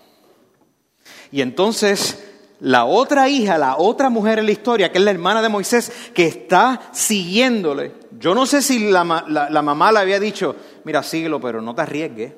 Y 1.32 1.40
entonces 1.40 2.24
la 2.60 2.84
otra 2.84 3.28
hija, 3.28 3.58
la 3.58 3.76
otra 3.78 4.08
mujer 4.08 4.38
en 4.38 4.46
la 4.46 4.52
historia, 4.52 4.92
que 4.92 4.98
es 4.98 5.04
la 5.04 5.10
hermana 5.10 5.42
de 5.42 5.48
Moisés, 5.48 5.90
que 6.14 6.26
está 6.26 6.80
siguiéndole. 6.92 7.92
Yo 8.20 8.36
no 8.36 8.46
sé 8.46 8.62
si 8.62 8.88
la, 8.88 9.02
mamá 9.02 9.90
le 9.90 9.98
había 9.98 10.20
dicho, 10.20 10.54
mira, 10.84 11.02
síguelo, 11.02 11.40
pero 11.40 11.60
no 11.60 11.74
te 11.74 11.82
arriesgues. 11.82 12.34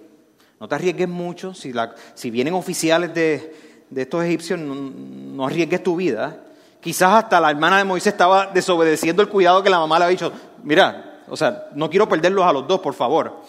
No 0.59 0.67
te 0.67 0.77
arriesgues 0.77 1.09
mucho. 1.11 1.53
Si, 1.53 1.75
si 2.15 2.31
vienen 2.31 2.55
oficiales 2.55 3.13
de, 3.13 3.72
estos 3.95 4.25
egipcios, 4.25 4.59
no, 4.59 5.47
arriesgues 5.47 5.83
tu 5.83 5.97
vida. 5.97 6.45
Quizás 6.81 7.13
hasta 7.13 7.39
la 7.39 7.51
hermana 7.51 7.79
de 7.79 7.85
Moisés 7.85 8.15
estaba 8.15 8.47
desobedeciendo 8.47 9.21
el 9.21 9.29
cuidado 9.29 9.63
que 9.63 9.69
la 9.69 9.79
mamá 9.79 9.99
le 9.99 10.07
había 10.07 10.17
dicho. 10.17 10.33
Mira, 10.65 11.25
o 11.29 11.37
sea, 11.37 11.69
no 11.75 11.91
quiero 11.91 12.09
perderlos 12.09 12.45
a 12.45 12.53
los 12.53 12.67
dos, 12.67 12.81
por 12.81 12.95
favor. 12.95 13.43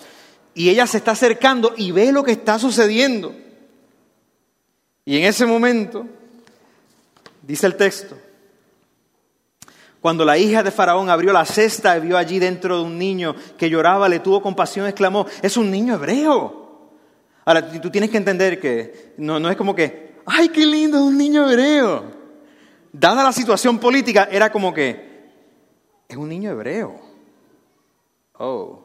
Y 0.54 0.70
ella 0.70 0.86
se 0.86 0.98
está 0.98 1.12
acercando 1.12 1.74
y 1.78 1.92
ve 1.92 2.12
lo 2.12 2.24
que 2.24 2.34
está 2.34 2.60
sucediendo. 2.60 3.34
Y 5.06 5.18
en 5.18 5.24
ese 5.24 5.46
momento 5.46 6.06
Dice 7.44 7.68
el 7.68 7.76
texto. 7.76 8.18
Cuando 10.00 10.26
la 10.26 10.38
hija 10.38 10.64
de 10.64 10.72
Faraón 10.72 11.10
abrió 11.10 11.32
la 11.32 11.46
cesta 11.46 11.98
y 11.98 12.02
vio 12.02 12.18
allí 12.18 12.40
dentro 12.40 12.78
de 12.78 12.84
un 12.84 12.98
niño 12.98 13.36
que 13.58 13.70
lloraba, 13.70 14.10
le 14.10 14.20
tuvo 14.20 14.42
compasión, 14.42 14.88
exclamó, 14.88 15.26
es 15.42 15.56
un 15.56 15.70
niño 15.70 15.96
hebreo. 15.96 16.90
Ahora, 17.46 17.70
tú 17.70 17.90
tienes 17.90 18.10
que 18.10 18.18
entender 18.18 18.60
que 18.60 19.14
no, 19.18 19.40
no 19.40 19.50
es 19.50 19.58
como 19.58 19.76
que, 19.76 20.13
ay, 20.26 20.50
qué 20.50 20.66
lindo, 20.66 21.04
un 21.04 21.18
niño 21.18 21.50
hebreo. 21.50 22.04
Dada 22.92 23.24
la 23.24 23.32
situación 23.32 23.80
política, 23.80 24.28
era 24.32 24.52
como 24.52 24.74
que, 24.74 25.32
es 26.08 26.18
un 26.18 26.30
niño 26.30 26.52
hebreo. 26.52 27.00
Oh. 28.38 28.80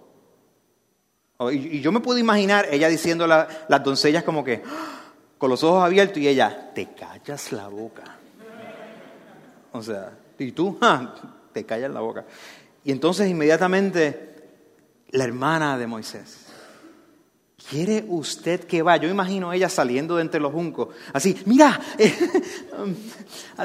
oh 1.38 1.50
y, 1.50 1.80
yo 1.80 1.92
me 1.92 2.00
puedo 2.00 2.18
imaginar 2.18 2.66
ella 2.70 2.88
diciendo 2.88 3.24
a 3.24 3.48
las 3.68 3.84
doncellas 3.84 4.24
como 4.24 4.44
que, 4.44 4.62
con 5.36 5.50
los 5.50 5.62
ojos 5.62 5.84
abiertos 5.84 6.18
y 6.18 6.28
ella, 6.28 6.72
te 6.74 6.94
callas 6.94 7.52
la 7.52 7.68
boca. 7.68 8.16
O 9.72 9.82
sea, 9.82 10.12
y 10.38 10.52
tú 10.52 10.78
te 11.52 11.64
callas 11.64 11.90
la 11.90 12.00
boca. 12.00 12.24
Y 12.84 12.92
entonces 12.92 13.28
inmediatamente 13.28 14.28
la 15.10 15.24
hermana 15.24 15.78
de 15.78 15.86
Moisés, 15.86 16.47
¿quiere 17.68 18.04
usted 18.08 18.64
que 18.64 18.82
vaya? 18.82 19.02
Yo 19.04 19.10
imagino 19.10 19.52
ella 19.52 19.68
saliendo 19.68 20.16
de 20.16 20.22
entre 20.22 20.40
los 20.40 20.52
juncos, 20.52 20.88
así, 21.12 21.36
mira, 21.46 21.80
eh, 21.98 22.12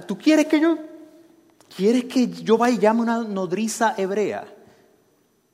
¿tú 0.07 0.17
quieres 0.17 0.45
que 0.47 0.59
yo, 0.59 0.77
quieres 1.75 2.05
que 2.05 2.27
yo 2.27 2.57
vaya 2.57 2.75
y 2.75 2.79
llame 2.79 3.01
una 3.01 3.23
nodriza 3.23 3.95
hebrea? 3.97 4.45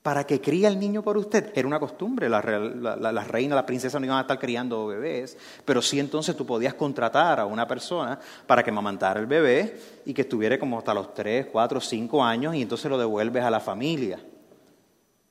para 0.02 0.26
que 0.26 0.40
críe 0.40 0.66
el 0.66 0.80
niño 0.80 1.04
por 1.04 1.18
usted. 1.18 1.52
Era 1.54 1.68
una 1.68 1.80
costumbre, 1.80 2.30
la, 2.30 2.42
reina, 2.42 3.56
la 3.56 3.66
princesa 3.66 4.00
no 4.00 4.06
iban 4.06 4.18
a 4.18 4.22
estar 4.22 4.40
criando 4.40 4.88
bebés, 4.88 5.38
pero 5.66 5.82
sí 5.82 6.00
entonces 6.00 6.36
tú 6.36 6.46
podías 6.46 6.74
contratar 6.74 7.40
a 7.40 7.46
una 7.46 7.68
persona 7.68 8.18
para 8.48 8.64
que 8.64 8.72
mamantara 8.72 9.20
el 9.20 9.28
bebé 9.28 9.80
y 10.06 10.14
que 10.14 10.22
estuviera 10.22 10.58
como 10.58 10.78
hasta 10.78 10.94
los 10.94 11.14
3, 11.14 11.48
4, 11.52 11.82
5 11.82 12.24
años 12.24 12.56
y 12.56 12.62
entonces 12.62 12.90
lo 12.90 12.98
devuelves 12.98 13.44
a 13.44 13.52
la 13.52 13.60
familia. 13.60 14.20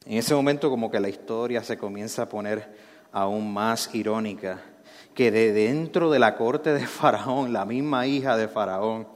En 0.05 0.19
ese 0.19 0.35
momento 0.35 0.71
como 0.71 0.91
que 0.91 1.01
la 1.01 1.09
historia 1.09 1.63
se 1.65 1.77
comienza 1.77 2.23
a 2.23 2.29
poner 2.29 2.88
aún 3.21 3.53
más 3.53 3.95
irónica, 3.95 4.61
que 5.15 5.31
de 5.31 5.53
dentro 5.53 6.11
de 6.11 6.19
la 6.19 6.37
corte 6.37 6.73
de 6.73 6.87
Faraón, 6.87 7.53
la 7.53 7.65
misma 7.65 8.07
hija 8.07 8.37
de 8.37 8.49
Faraón, 8.49 9.09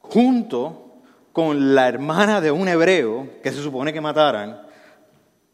junto 0.00 0.84
con 1.32 1.74
la 1.74 1.88
hermana 1.88 2.40
de 2.40 2.50
un 2.50 2.68
hebreo 2.68 3.28
que 3.42 3.52
se 3.52 3.62
supone 3.62 3.92
que 3.92 4.00
mataran, 4.00 4.62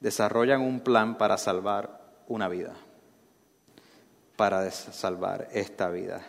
desarrollan 0.01 0.61
un 0.61 0.81
plan 0.81 1.19
para 1.19 1.37
salvar 1.37 2.01
una 2.29 2.49
vida, 2.49 2.75
para 4.37 4.71
salvar 4.71 5.49
esta 5.53 5.91
vida. 5.91 6.23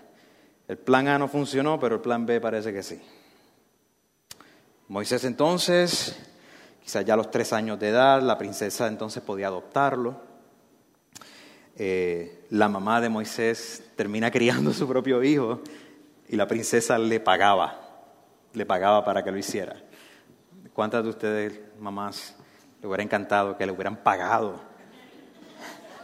El 0.67 0.77
plan 0.77 1.07
A 1.07 1.19
no 1.19 1.27
funcionó, 1.27 1.79
pero 1.79 1.95
el 1.95 2.01
plan 2.01 2.25
B 2.25 2.41
parece 2.41 2.73
que 2.73 2.81
sí. 2.81 2.99
Moisés 4.87 5.23
entonces, 5.23 6.17
quizás 6.83 7.05
ya 7.05 7.13
a 7.13 7.17
los 7.17 7.31
tres 7.31 7.53
años 7.53 7.79
de 7.79 7.89
edad, 7.89 8.21
la 8.21 8.37
princesa 8.37 8.87
entonces 8.87 9.23
podía 9.23 9.47
adoptarlo. 9.47 10.34
Eh, 11.77 12.45
la 12.49 12.69
mamá 12.69 13.01
de 13.01 13.09
Moisés 13.09 13.83
termina 13.95 14.31
criando 14.31 14.71
a 14.71 14.73
su 14.73 14.87
propio 14.87 15.23
hijo 15.23 15.61
y 16.27 16.35
la 16.35 16.47
princesa 16.47 16.97
le 16.97 17.19
pagaba 17.19 17.85
le 18.55 18.65
pagaba 18.65 19.03
para 19.03 19.23
que 19.23 19.31
lo 19.31 19.37
hiciera. 19.37 19.75
¿Cuántas 20.73 21.03
de 21.03 21.09
ustedes, 21.09 21.59
mamás, 21.79 22.35
le 22.81 22.87
hubiera 22.87 23.03
encantado 23.03 23.57
que 23.57 23.65
le 23.65 23.71
hubieran 23.71 23.97
pagado 23.97 24.59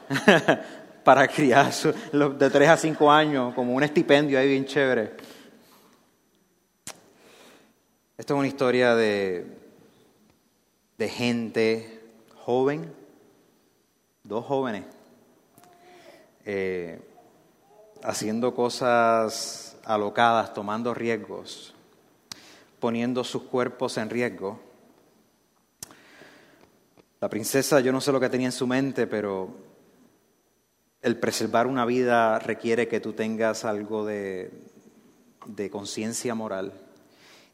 para 1.04 1.28
criar 1.28 1.72
de 1.74 2.50
3 2.50 2.70
a 2.70 2.78
5 2.78 3.12
años 3.12 3.54
como 3.54 3.74
un 3.74 3.84
estipendio 3.84 4.40
ahí 4.40 4.48
bien 4.48 4.66
chévere? 4.66 5.16
Esto 8.18 8.34
es 8.36 8.40
una 8.40 8.48
historia 8.48 8.96
de, 8.96 9.46
de 10.98 11.10
gente 11.10 12.02
joven, 12.36 12.94
dos 14.24 14.46
jóvenes, 14.46 14.86
eh, 16.46 17.00
haciendo 18.04 18.54
cosas 18.54 19.78
alocadas, 19.86 20.54
tomando 20.54 20.94
riesgos 20.94 21.74
poniendo 22.82 23.24
sus 23.24 23.44
cuerpos 23.44 23.96
en 23.98 24.10
riesgo. 24.10 24.60
La 27.22 27.30
princesa, 27.30 27.80
yo 27.80 27.94
no 27.94 28.02
sé 28.02 28.12
lo 28.12 28.20
que 28.20 28.28
tenía 28.28 28.48
en 28.48 28.52
su 28.52 28.66
mente, 28.66 29.06
pero 29.06 29.56
el 31.02 31.18
preservar 31.18 31.68
una 31.68 31.86
vida 31.86 32.40
requiere 32.40 32.88
que 32.88 33.00
tú 33.00 33.14
tengas 33.14 33.64
algo 33.64 34.04
de, 34.04 34.52
de 35.46 35.70
conciencia 35.70 36.34
moral. 36.34 36.74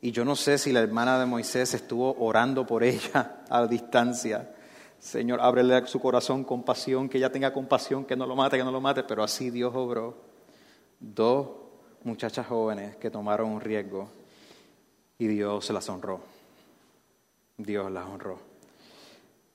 Y 0.02 0.12
yo 0.12 0.23
no 0.23 0.38
sé 0.38 0.58
si 0.58 0.71
la 0.71 0.80
hermana 0.80 1.19
de 1.19 1.26
Moisés 1.26 1.73
estuvo 1.73 2.15
orando 2.19 2.65
por 2.65 2.84
ella 2.84 3.43
a 3.50 3.67
distancia. 3.67 4.56
Señor, 4.99 5.39
ábrele 5.41 5.86
su 5.88 5.99
corazón 5.99 6.43
compasión, 6.43 7.07
que 7.07 7.17
ella 7.17 7.31
tenga 7.31 7.53
compasión, 7.53 8.05
que 8.05 8.15
no 8.15 8.25
lo 8.25 8.36
mate, 8.36 8.57
que 8.57 8.63
no 8.63 8.71
lo 8.71 8.81
mate, 8.81 9.03
pero 9.03 9.23
así 9.23 9.49
Dios 9.51 9.73
obró. 9.75 10.15
Dos 10.99 11.49
muchachas 12.03 12.47
jóvenes 12.47 12.95
que 12.95 13.12
tomaron 13.12 13.49
un 13.49 13.62
riesgo 13.62 14.10
y 15.19 15.27
Dios 15.27 15.69
las 15.69 15.88
honró. 15.89 16.21
Dios 17.57 17.91
las 17.91 18.05
honró. 18.05 18.39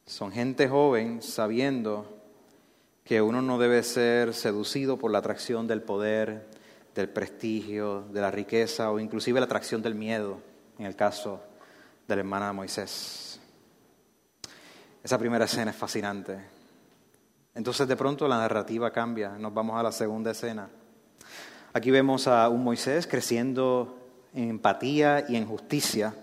Son 0.06 0.30
gente 0.32 0.68
joven 0.68 1.22
sabiendo 1.22 2.06
que 3.04 3.22
uno 3.22 3.42
no 3.42 3.58
debe 3.58 3.82
ser 3.82 4.34
seducido 4.34 4.96
por 4.96 5.10
la 5.10 5.18
atracción 5.18 5.66
del 5.66 5.82
poder, 5.82 6.46
del 6.94 7.08
prestigio, 7.08 8.02
de 8.12 8.20
la 8.20 8.30
riqueza 8.30 8.90
o 8.90 9.00
inclusive 9.00 9.40
la 9.40 9.46
atracción 9.46 9.82
del 9.82 9.94
miedo, 9.94 10.38
en 10.78 10.86
el 10.86 10.96
caso 10.96 11.40
de 12.06 12.16
la 12.16 12.20
hermana 12.20 12.52
Moisés. 12.52 13.31
Esa 15.02 15.18
primera 15.18 15.46
escena 15.46 15.72
es 15.72 15.76
fascinante. 15.76 16.38
Entonces 17.54 17.88
de 17.88 17.96
pronto 17.96 18.28
la 18.28 18.38
narrativa 18.38 18.92
cambia, 18.92 19.30
nos 19.30 19.52
vamos 19.52 19.78
a 19.78 19.82
la 19.82 19.90
segunda 19.90 20.30
escena. 20.30 20.68
Aquí 21.72 21.90
vemos 21.90 22.28
a 22.28 22.48
un 22.48 22.62
Moisés 22.62 23.08
creciendo 23.08 23.98
en 24.32 24.50
empatía 24.50 25.24
y 25.28 25.34
en 25.36 25.46
justicia. 25.46 26.14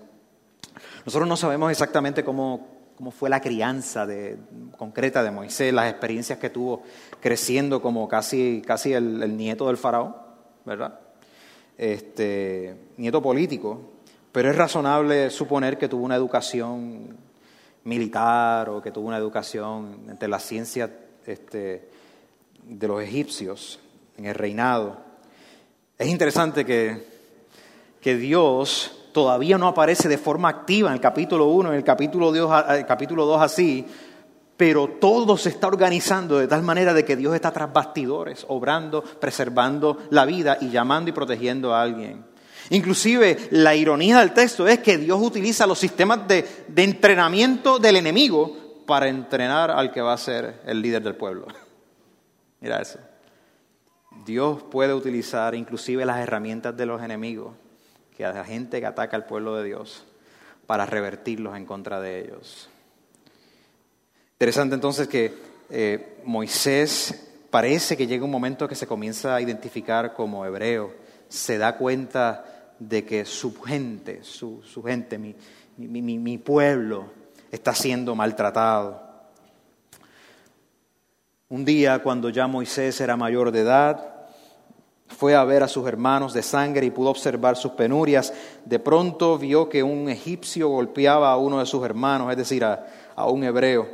Nosotros 1.05 1.27
no 1.27 1.35
sabemos 1.35 1.71
exactamente 1.71 2.23
cómo, 2.23 2.67
cómo 2.95 3.11
fue 3.11 3.29
la 3.29 3.41
crianza 3.41 4.05
de, 4.05 4.37
concreta 4.77 5.23
de 5.23 5.31
Moisés, 5.31 5.73
las 5.73 5.89
experiencias 5.91 6.39
que 6.39 6.49
tuvo 6.49 6.83
creciendo 7.19 7.81
como 7.81 8.07
casi, 8.07 8.63
casi 8.65 8.93
el, 8.93 9.35
nieto 9.35 9.67
del 9.67 9.77
faraón, 9.77 10.15
¿verdad? 10.65 10.99
Este, 11.77 12.75
nieto 12.95 13.21
político, 13.21 13.81
pero 14.31 14.49
es 14.49 14.55
razonable 14.55 15.29
suponer 15.31 15.77
que 15.77 15.89
tuvo 15.89 16.05
una 16.05 16.15
educación 16.15 17.28
militar 17.89 18.69
o 18.69 18.81
que 18.81 18.91
tuvo 18.91 19.07
una 19.07 19.17
educación 19.17 20.05
entre 20.07 20.29
la 20.29 20.39
ciencia 20.39 20.89
este, 21.25 21.89
de 22.63 22.87
los 22.87 23.01
egipcios 23.01 23.79
en 24.17 24.27
el 24.27 24.35
reinado. 24.35 24.97
Es 25.97 26.07
interesante 26.07 26.65
que, 26.65 27.05
que 27.99 28.15
Dios 28.15 28.95
todavía 29.11 29.57
no 29.57 29.67
aparece 29.67 30.07
de 30.07 30.17
forma 30.17 30.49
activa 30.49 30.89
en 30.89 30.95
el 30.95 31.01
capítulo 31.01 31.47
1, 31.47 31.69
en 31.71 31.75
el 31.75 31.83
capítulo 31.83 32.31
2, 32.31 32.63
el 32.69 32.85
capítulo 32.85 33.25
2 33.25 33.41
así, 33.41 33.85
pero 34.55 34.87
todo 34.87 35.37
se 35.37 35.49
está 35.49 35.67
organizando 35.67 36.37
de 36.37 36.47
tal 36.47 36.63
manera 36.63 36.93
de 36.93 37.03
que 37.03 37.15
Dios 37.15 37.33
está 37.33 37.51
tras 37.51 37.71
bastidores, 37.73 38.45
obrando, 38.49 39.01
preservando 39.01 39.97
la 40.09 40.25
vida 40.25 40.57
y 40.61 40.69
llamando 40.69 41.09
y 41.09 41.13
protegiendo 41.13 41.73
a 41.73 41.81
alguien. 41.81 42.28
Inclusive 42.69 43.49
la 43.51 43.75
ironía 43.75 44.19
del 44.19 44.33
texto 44.33 44.67
es 44.67 44.79
que 44.79 44.97
Dios 44.97 45.19
utiliza 45.21 45.65
los 45.65 45.79
sistemas 45.79 46.27
de, 46.27 46.45
de 46.67 46.83
entrenamiento 46.83 47.79
del 47.79 47.95
enemigo 47.95 48.83
para 48.85 49.07
entrenar 49.07 49.71
al 49.71 49.91
que 49.91 50.01
va 50.01 50.13
a 50.13 50.17
ser 50.17 50.61
el 50.65 50.81
líder 50.81 51.01
del 51.01 51.15
pueblo. 51.15 51.47
Mira 52.61 52.81
eso. 52.81 52.99
Dios 54.25 54.63
puede 54.63 54.93
utilizar 54.93 55.55
inclusive 55.55 56.05
las 56.05 56.19
herramientas 56.19 56.75
de 56.75 56.85
los 56.85 57.01
enemigos, 57.01 57.55
que 58.15 58.23
la 58.23 58.43
gente 58.43 58.79
que 58.79 58.85
ataca 58.85 59.15
al 59.15 59.25
pueblo 59.25 59.55
de 59.55 59.63
Dios, 59.63 60.05
para 60.65 60.85
revertirlos 60.85 61.55
en 61.55 61.65
contra 61.65 61.99
de 61.99 62.19
ellos. 62.19 62.69
Interesante 64.33 64.75
entonces 64.75 65.07
que 65.07 65.33
eh, 65.69 66.21
Moisés 66.25 67.29
parece 67.49 67.97
que 67.97 68.07
llega 68.07 68.25
un 68.25 68.31
momento 68.31 68.67
que 68.67 68.75
se 68.75 68.87
comienza 68.87 69.35
a 69.35 69.41
identificar 69.41 70.13
como 70.13 70.45
hebreo, 70.45 70.93
se 71.27 71.57
da 71.57 71.77
cuenta 71.77 72.58
de 72.79 73.05
que 73.05 73.25
su 73.25 73.59
gente, 73.61 74.23
su, 74.23 74.61
gente, 74.85 75.17
mi, 75.17 75.35
mi 75.77 76.37
pueblo, 76.37 77.05
está 77.51 77.73
siendo 77.73 78.15
maltratado. 78.15 79.09
Un 81.49 81.65
día, 81.65 81.99
cuando 82.03 82.29
ya 82.29 82.47
Moisés 82.47 83.01
era 83.01 83.17
mayor 83.17 83.51
de 83.51 83.61
edad, 83.61 84.19
fue 85.07 85.35
a 85.35 85.43
ver 85.43 85.63
a 85.63 85.67
sus 85.67 85.87
hermanos 85.87 86.33
de 86.33 86.43
sangre 86.43 86.85
y 86.85 86.91
pudo 86.91 87.09
observar 87.09 87.57
sus 87.57 87.71
penurias. 87.71 88.33
De 88.65 88.79
pronto 88.79 89.37
vio 89.37 89.67
que 89.67 89.81
un 89.83 90.09
egipcio 90.09 90.69
golpeaba 90.69 91.31
a 91.31 91.37
uno 91.37 91.59
de 91.59 91.65
sus 91.65 91.83
hermanos, 91.83 92.31
es 92.31 92.37
decir, 92.37 92.63
a, 92.63 92.85
un 93.25 93.43
hebreo. 93.43 93.87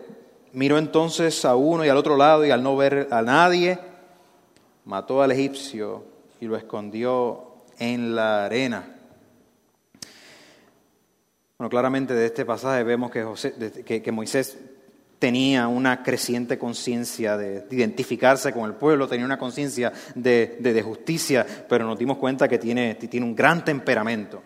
Miró 0.52 0.78
entonces 0.78 1.46
a 1.46 1.56
uno 1.56 1.86
y 1.86 1.90
al 1.90 1.98
otro 1.98 2.18
lado 2.18 2.46
y 2.46 2.52
al 2.52 2.62
no 2.62 2.76
ver 2.76 3.08
a 3.12 3.22
nadie, 3.22 3.80
mató 4.84 5.22
al 5.22 5.32
egipcio 5.32 6.04
y 6.40 6.46
lo 6.46 6.58
escondió 6.58 7.45
en 7.80 8.16
la 8.16 8.46
arena. 8.46 8.96
Bueno, 11.58 11.70
claramente 11.70 12.14
de 12.14 12.26
este 12.26 12.44
pasaje 12.44 12.84
vemos 12.84 13.10
que, 13.12 14.12
Moisés 14.12 14.58
tenía 15.20 15.70
una 15.70 16.04
creciente 16.04 16.58
conciencia 16.58 17.38
de, 17.38 17.66
identificarse 17.72 18.52
con 18.52 18.66
el 18.66 18.74
pueblo, 18.74 19.08
tenía 19.08 19.26
una 19.26 19.40
conciencia 19.40 19.94
de, 20.16 20.82
justicia, 20.84 21.46
pero 21.70 21.86
nos 21.86 21.98
dimos 21.98 22.18
cuenta 22.18 22.50
que 22.50 22.58
tiene, 22.58 22.96
tiene 22.96 23.26
un 23.26 23.36
gran 23.36 23.64
temperamento. 23.64 24.44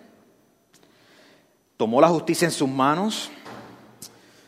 Tomó 1.78 2.00
la 2.00 2.10
justicia 2.10 2.46
en 2.46 2.52
sus 2.52 2.70
manos, 2.70 3.32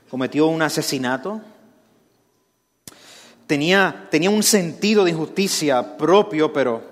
cometió 0.10 0.46
un 0.46 0.62
asesinato, 0.62 1.41
tenía, 3.48 4.08
tenía 4.12 4.30
un 4.30 4.44
sentido 4.44 5.04
de 5.04 5.12
injusticia 5.12 5.98
propio, 5.98 6.54
pero, 6.54 6.90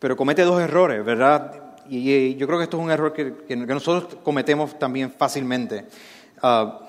pero 0.00 0.16
comete 0.16 0.42
dos 0.42 0.60
errores, 0.60 1.04
¿verdad? 1.04 1.76
Y, 1.88 2.34
yo 2.34 2.48
creo 2.48 2.58
que 2.58 2.64
esto 2.64 2.76
es 2.78 2.82
un 2.82 2.90
error 2.90 3.12
que, 3.12 3.56
nosotros 3.56 4.16
cometemos 4.24 4.76
también 4.76 5.12
fácilmente. 5.12 5.86
Ah, 6.42 6.80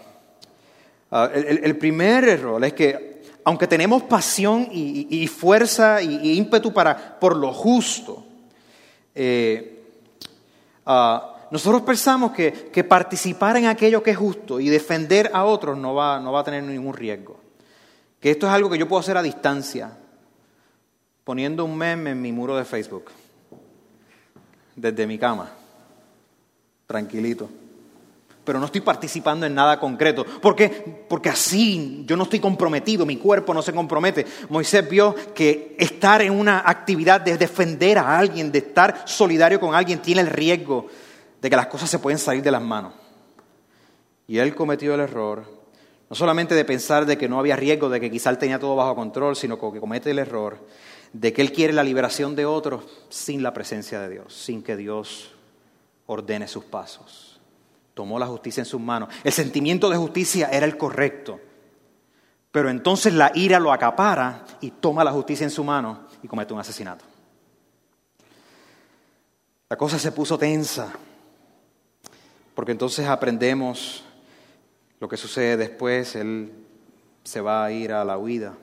Ah, 1.13 1.30
el, 1.34 1.78
primer 1.78 2.24
error 2.24 2.63
es 2.63 2.71
que, 2.71 3.21
aunque 3.43 3.67
tenemos 3.67 4.04
pasión 4.04 4.69
y, 4.71 5.28
fuerza 5.28 6.02
y, 6.02 6.38
ímpetu 6.38 6.71
para, 6.71 7.19
por 7.19 7.36
lo 7.36 7.52
justo, 7.52 8.24
eh, 9.13 9.84
ah, 10.86 11.36
nosotros 11.52 11.82
pensamos 11.82 12.32
que, 12.32 12.84
participar 12.86 13.58
en 13.58 13.65
aquello 13.65 14.02
que 14.02 14.12
es 14.12 14.17
justo 14.17 14.62
y 14.62 14.69
defender 14.69 15.30
a 15.34 15.43
otros 15.43 15.78
no 15.78 15.93
va, 15.93 16.17
no 16.21 16.32
va 16.32 16.39
a 16.39 16.43
tener 16.45 16.63
ningún 16.63 16.93
riesgo. 16.93 17.41
Que 18.21 18.32
esto 18.32 18.47
es 18.47 18.54
algo 18.54 18.69
que 18.69 18.78
yo 18.78 18.88
puedo 18.88 19.02
hacer 19.02 19.17
a 19.17 19.21
distancia, 19.21 19.91
poniendo 21.23 21.65
un 21.65 21.77
meme 21.77 22.12
en 22.12 22.21
mi 22.21 22.31
muro 22.31 22.55
de 22.55 22.65
Facebook, 22.65 23.12
desde 24.75 25.07
mi 25.07 25.17
cama, 25.17 25.51
tranquilito 26.88 27.49
pero 28.43 28.60
no 28.60 28.65
estoy 28.65 28.81
participando 28.81 29.45
en 29.45 29.53
nada 29.53 29.79
concreto. 29.79 30.25
¿Por 30.25 30.55
qué? 30.55 30.69
Porque 31.07 31.29
así 31.29 32.03
yo 32.05 32.17
no 32.17 32.23
estoy 32.23 32.39
comprometido, 32.39 33.05
mi 33.05 33.17
cuerpo 33.17 33.53
no 33.53 33.62
se 33.62 33.73
compromete. 33.73 34.25
Moisés 34.49 34.89
vio 34.89 35.15
que 35.34 35.75
estar 35.77 36.21
en 36.21 36.34
una 36.34 36.63
actividad 36.65 37.21
de 37.21 37.38
defender 37.38 37.97
a 37.97 38.17
alguien, 38.17 38.51
de 38.51 38.60
estar 38.60 39.03
solidario 39.05 39.60
con 39.60 39.75
alguien, 39.75 40.01
tiene 40.01 40.21
el 40.21 40.27
riesgo 40.27 40.88
de 41.39 41.49
que 41.49 41.55
las 41.55 41.67
cosas 41.67 41.89
se 41.89 41.99
pueden 41.99 42.17
salir 42.17 42.41
de 42.41 42.51
las 42.51 42.62
manos. 42.62 42.93
Y 44.27 44.38
él 44.39 44.55
cometió 44.55 44.95
el 44.95 45.01
error, 45.01 45.45
no 46.10 46.15
solamente 46.15 46.55
de 46.55 46.65
pensar 46.65 47.05
de 47.05 47.17
que 47.17 47.29
no 47.29 47.39
había 47.39 47.55
riesgo, 47.55 47.89
de 47.89 47.99
que 47.99 48.10
quizá 48.10 48.31
él 48.31 48.38
tenía 48.38 48.60
todo 48.60 48.75
bajo 48.75 48.95
control, 48.95 49.36
sino 49.36 49.60
que 49.60 49.79
comete 49.79 50.12
el 50.12 50.19
error 50.19 50.57
de 51.13 51.34
que 51.34 51.41
él 51.41 51.52
quiere 51.52 51.74
la 51.74 51.84
liberación 51.84 52.36
de 52.36 52.45
otros 52.45 52.84
sin 53.10 53.43
la 53.43 53.54
presencia 53.54 54.00
de 54.00 54.10
Dios, 54.10 54.34
sin 54.34 54.63
que 54.63 54.78
Dios 54.78 55.32
ordene 56.06 56.47
sus 56.47 56.63
pasos 56.65 57.32
tomó 57.93 58.17
la 58.17 58.28
justicia 58.28 58.62
en 58.62 58.65
sus 58.65 58.82
manos. 58.82 59.10
El 59.24 59.32
sentimiento 59.32 59.89
de 59.89 59.97
justicia 59.97 60.50
era 60.52 60.65
el 60.65 60.78
correcto. 60.78 61.39
Pero 62.52 62.69
entonces 62.69 63.13
la 63.13 63.32
ira 63.36 63.60
lo 63.60 63.71
acapara 63.71 64.45
y 64.60 64.71
toma 64.71 65.04
la 65.04 65.12
justicia 65.12 65.43
en 65.43 65.52
su 65.52 65.63
mano 65.63 66.08
y 66.21 66.28
comete 66.28 66.54
un 66.54 66.60
asesinato. 66.60 67.06
La 69.69 69.78
cosa 69.78 69.97
se 69.97 70.12
puso 70.12 70.38
tensa, 70.38 70.91
porque 72.56 72.74
entonces 72.74 73.08
aprendemos 73.08 74.04
lo 75.00 75.08
que 75.08 75.15
sucede 75.15 75.56
después, 75.56 76.15
él 76.15 76.52
se 77.24 77.39
va 77.39 77.63
a 77.63 77.71
ir 77.71 77.93
a 77.93 78.04
la 78.04 78.17
huida. 78.17 78.58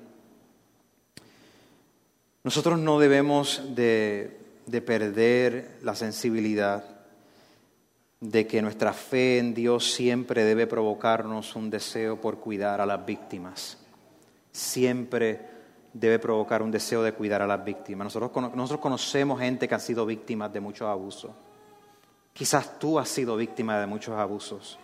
Nosotros 2.49 2.79
no 2.79 2.99
debemos 2.99 3.61
de, 3.75 4.41
de 4.65 4.81
perder 4.81 5.81
la 5.83 5.95
sensibilidad 5.95 6.83
de 8.21 8.47
que 8.47 8.63
nuestra 8.63 8.95
fe 8.95 9.37
en 9.37 9.53
Dios 9.53 9.93
siempre 9.93 10.45
debe 10.45 10.67
provocarnos 10.67 11.55
un 11.57 11.69
deseo 11.69 12.19
por 12.19 12.39
cuidar 12.39 12.81
a 12.81 12.87
las 12.87 13.05
víctimas. 13.05 13.77
Siempre 14.51 15.43
debe 15.93 16.19
provocar 16.19 16.63
un 16.63 16.71
deseo 16.71 17.03
de 17.03 17.13
cuidar 17.13 17.43
a 17.43 17.47
las 17.47 17.63
víctimas. 17.63 18.07
Nosotros, 18.07 18.55
nosotros 18.55 18.81
conocemos 18.81 19.39
gente 19.41 19.69
que 19.69 19.75
ha 19.75 19.79
sido 19.79 20.07
víctimas 20.07 20.51
de 20.51 20.61
muchos 20.61 20.89
abusos. 20.89 21.33
Quizás 22.33 22.79
tú 22.79 22.99
has 22.99 23.11
sido 23.11 23.37
víctima 23.37 23.79
de 23.79 23.87
muchos 23.87 24.17
abusos. 24.17 24.79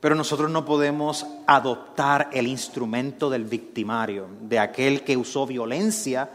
Pero 0.00 0.14
nosotros 0.14 0.50
no 0.50 0.64
podemos 0.64 1.26
adoptar 1.46 2.30
el 2.32 2.46
instrumento 2.46 3.28
del 3.28 3.44
victimario, 3.44 4.28
de 4.40 4.60
aquel 4.60 5.02
que 5.02 5.16
usó 5.16 5.44
violencia 5.44 6.30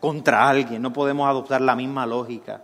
contra 0.00 0.48
alguien. 0.48 0.82
No 0.82 0.92
podemos 0.92 1.28
adoptar 1.28 1.60
la 1.60 1.76
misma 1.76 2.06
lógica. 2.06 2.62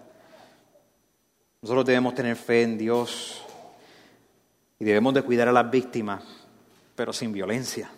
Nosotros 1.63 1.85
debemos 1.85 2.15
tener 2.15 2.37
fe 2.37 2.63
en 2.63 2.79
Dios 2.79 3.43
y 4.79 4.85
debemos 4.85 5.15
de 5.15 5.23
cuidar 5.23 5.49
a 5.49 5.53
las 5.53 5.71
víctimas, 5.71 6.23
pero 6.95 7.13
sin 7.13 7.33
violencia. 7.33 7.91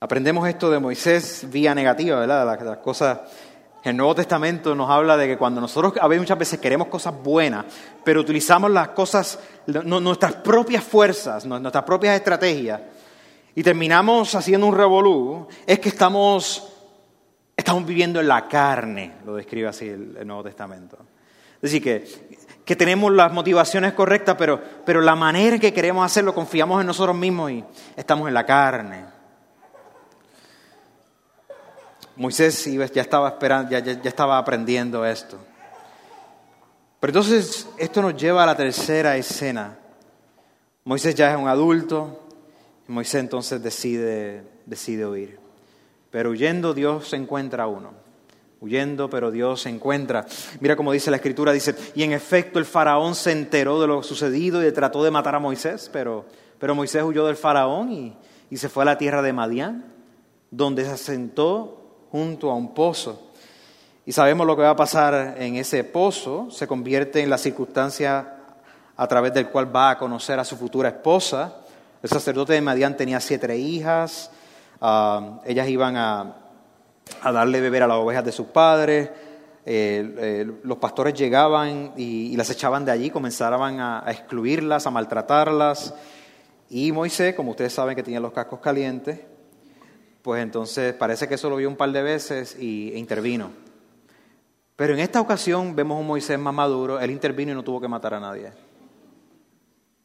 Aprendemos 0.00 0.46
esto 0.48 0.70
de 0.70 0.78
Moisés 0.78 1.46
vía 1.50 1.74
negativa, 1.74 2.20
¿verdad? 2.20 2.60
Las, 2.62 2.78
cosas 2.78 3.20
el 3.82 3.96
Nuevo 3.96 4.16
Testamento 4.16 4.74
nos 4.74 4.90
habla 4.90 5.16
de 5.16 5.28
que 5.28 5.38
cuando 5.38 5.60
nosotros 5.60 5.94
a 6.00 6.08
veces 6.08 6.22
muchas 6.22 6.38
veces 6.38 6.58
queremos 6.58 6.88
cosas 6.88 7.14
buenas, 7.22 7.66
pero 8.02 8.20
utilizamos 8.20 8.70
las 8.70 8.88
cosas, 8.88 9.38
nuestras 9.66 10.34
propias 10.34 10.82
fuerzas, 10.82 11.46
nuestras 11.46 11.84
propias 11.84 12.16
estrategias, 12.16 12.80
y 13.54 13.62
terminamos 13.62 14.34
haciendo 14.34 14.66
un 14.66 14.76
revolú, 14.76 15.46
es 15.66 15.78
que 15.78 15.88
estamos, 15.88 16.75
estamos 17.56 17.86
viviendo 17.86 18.20
en 18.20 18.28
la 18.28 18.46
carne, 18.48 19.14
lo 19.24 19.36
describe 19.36 19.68
así 19.68 19.88
el 19.88 20.26
Nuevo 20.26 20.44
Testamento. 20.44 20.98
Es 21.56 21.72
decir, 21.72 21.82
que, 21.82 22.46
que 22.64 22.76
tenemos 22.76 23.12
las 23.12 23.32
motivaciones 23.32 23.92
correctas, 23.94 24.36
pero, 24.36 24.60
pero 24.84 25.00
la 25.00 25.14
manera 25.14 25.54
en 25.54 25.60
que 25.60 25.72
queremos 25.72 26.04
hacerlo, 26.04 26.34
confiamos 26.34 26.80
en 26.80 26.86
nosotros 26.86 27.16
mismos 27.16 27.50
y 27.52 27.64
estamos 27.96 28.28
en 28.28 28.34
la 28.34 28.44
carne. 28.44 29.04
Moisés 32.16 32.64
ya 32.92 33.02
estaba 33.02 33.28
esperando, 33.28 33.70
ya, 33.70 33.78
ya 33.78 34.08
estaba 34.08 34.36
aprendiendo 34.36 35.06
esto. 35.06 35.38
Pero 37.00 37.10
entonces 37.10 37.68
esto 37.78 38.02
nos 38.02 38.16
lleva 38.16 38.42
a 38.42 38.46
la 38.46 38.56
tercera 38.56 39.16
escena. 39.16 39.78
Moisés 40.84 41.14
ya 41.14 41.30
es 41.30 41.36
un 41.36 41.48
adulto, 41.48 42.28
y 42.88 42.92
Moisés 42.92 43.20
entonces 43.20 43.62
decide, 43.62 44.44
decide 44.66 45.06
huir. 45.06 45.45
Pero 46.16 46.30
huyendo 46.30 46.72
Dios 46.72 47.10
se 47.10 47.16
encuentra 47.16 47.64
a 47.64 47.66
uno 47.66 47.90
huyendo, 48.58 49.10
pero 49.10 49.30
Dios 49.30 49.60
se 49.60 49.68
encuentra. 49.68 50.24
Mira 50.60 50.74
cómo 50.74 50.90
dice 50.90 51.10
la 51.10 51.18
escritura, 51.18 51.52
dice, 51.52 51.74
y 51.94 52.04
en 52.04 52.12
efecto 52.12 52.58
el 52.58 52.64
faraón 52.64 53.14
se 53.14 53.32
enteró 53.32 53.78
de 53.82 53.86
lo 53.86 54.02
sucedido 54.02 54.66
y 54.66 54.72
trató 54.72 55.04
de 55.04 55.10
matar 55.10 55.34
a 55.34 55.40
Moisés, 55.40 55.90
pero, 55.92 56.24
pero 56.58 56.74
Moisés 56.74 57.02
huyó 57.02 57.26
del 57.26 57.36
faraón 57.36 57.92
y, 57.92 58.16
y 58.48 58.56
se 58.56 58.70
fue 58.70 58.84
a 58.84 58.86
la 58.86 58.96
tierra 58.96 59.20
de 59.20 59.34
Madián, 59.34 59.84
donde 60.50 60.86
se 60.86 60.92
asentó 60.92 62.06
junto 62.10 62.50
a 62.50 62.54
un 62.54 62.72
pozo. 62.72 63.30
Y 64.06 64.12
sabemos 64.12 64.46
lo 64.46 64.56
que 64.56 64.62
va 64.62 64.70
a 64.70 64.76
pasar 64.76 65.34
en 65.38 65.56
ese 65.56 65.84
pozo, 65.84 66.50
se 66.50 66.66
convierte 66.66 67.20
en 67.20 67.28
la 67.28 67.36
circunstancia 67.36 68.38
a 68.96 69.06
través 69.06 69.34
del 69.34 69.48
cual 69.48 69.76
va 69.76 69.90
a 69.90 69.98
conocer 69.98 70.40
a 70.40 70.46
su 70.46 70.56
futura 70.56 70.88
esposa. 70.88 71.56
El 72.02 72.08
sacerdote 72.08 72.54
de 72.54 72.62
Madián 72.62 72.96
tenía 72.96 73.20
siete 73.20 73.54
hijas, 73.58 74.30
ah, 74.80 75.40
ellas 75.44 75.68
iban 75.68 75.96
a, 75.96 76.36
a 77.22 77.32
darle 77.32 77.60
beber 77.60 77.82
a 77.82 77.86
las 77.86 77.98
ovejas 77.98 78.24
de 78.24 78.32
sus 78.32 78.46
padres. 78.46 79.10
los 79.64 80.78
pastores 80.78 81.14
llegaban 81.14 81.92
y, 81.96 82.36
las 82.36 82.50
echaban 82.50 82.84
de 82.84 82.92
allí, 82.92 83.10
comenzaban 83.10 83.80
a, 83.80 84.04
excluirlas, 84.08 84.86
a 84.86 84.90
maltratarlas. 84.90 85.94
Y 86.68 86.92
Moisés, 86.92 87.34
como 87.34 87.52
ustedes 87.52 87.72
saben 87.72 87.94
que 87.94 88.02
tenía 88.02 88.20
los 88.20 88.32
cascos 88.32 88.60
calientes, 88.60 89.20
pues 90.22 90.42
entonces 90.42 90.94
parece 90.94 91.28
que 91.28 91.34
eso 91.34 91.48
lo 91.48 91.56
vio 91.56 91.68
un 91.68 91.76
par 91.76 91.92
de 91.92 92.02
veces 92.02 92.56
y, 92.58 92.92
e 92.92 92.98
intervino. 92.98 93.50
Pero 94.74 94.92
en 94.92 95.00
esta 95.00 95.20
ocasión 95.20 95.74
vemos 95.74 95.98
un 95.98 96.06
Moisés 96.06 96.38
más 96.38 96.52
maduro, 96.52 97.00
él 97.00 97.10
intervino 97.10 97.52
y 97.52 97.54
no 97.54 97.62
tuvo 97.64 97.80
que 97.80 97.88
matar 97.88 98.14
a 98.14 98.20
nadie. 98.20 98.52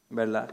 ¿Verdad? 0.10 0.50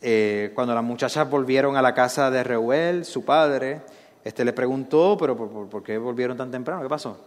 Eh, 0.00 0.52
cuando 0.54 0.74
las 0.74 0.84
muchachas 0.84 1.28
volvieron 1.28 1.76
a 1.76 1.82
la 1.82 1.92
casa 1.92 2.30
de 2.30 2.44
Reuel, 2.44 3.04
su 3.04 3.24
padre, 3.24 3.82
este 4.22 4.44
le 4.44 4.52
preguntó, 4.52 5.16
pero 5.18 5.36
¿por, 5.36 5.82
qué 5.82 5.98
volvieron 5.98 6.36
tan 6.36 6.50
temprano? 6.50 6.82
¿Qué 6.82 6.88
pasó? 6.88 7.18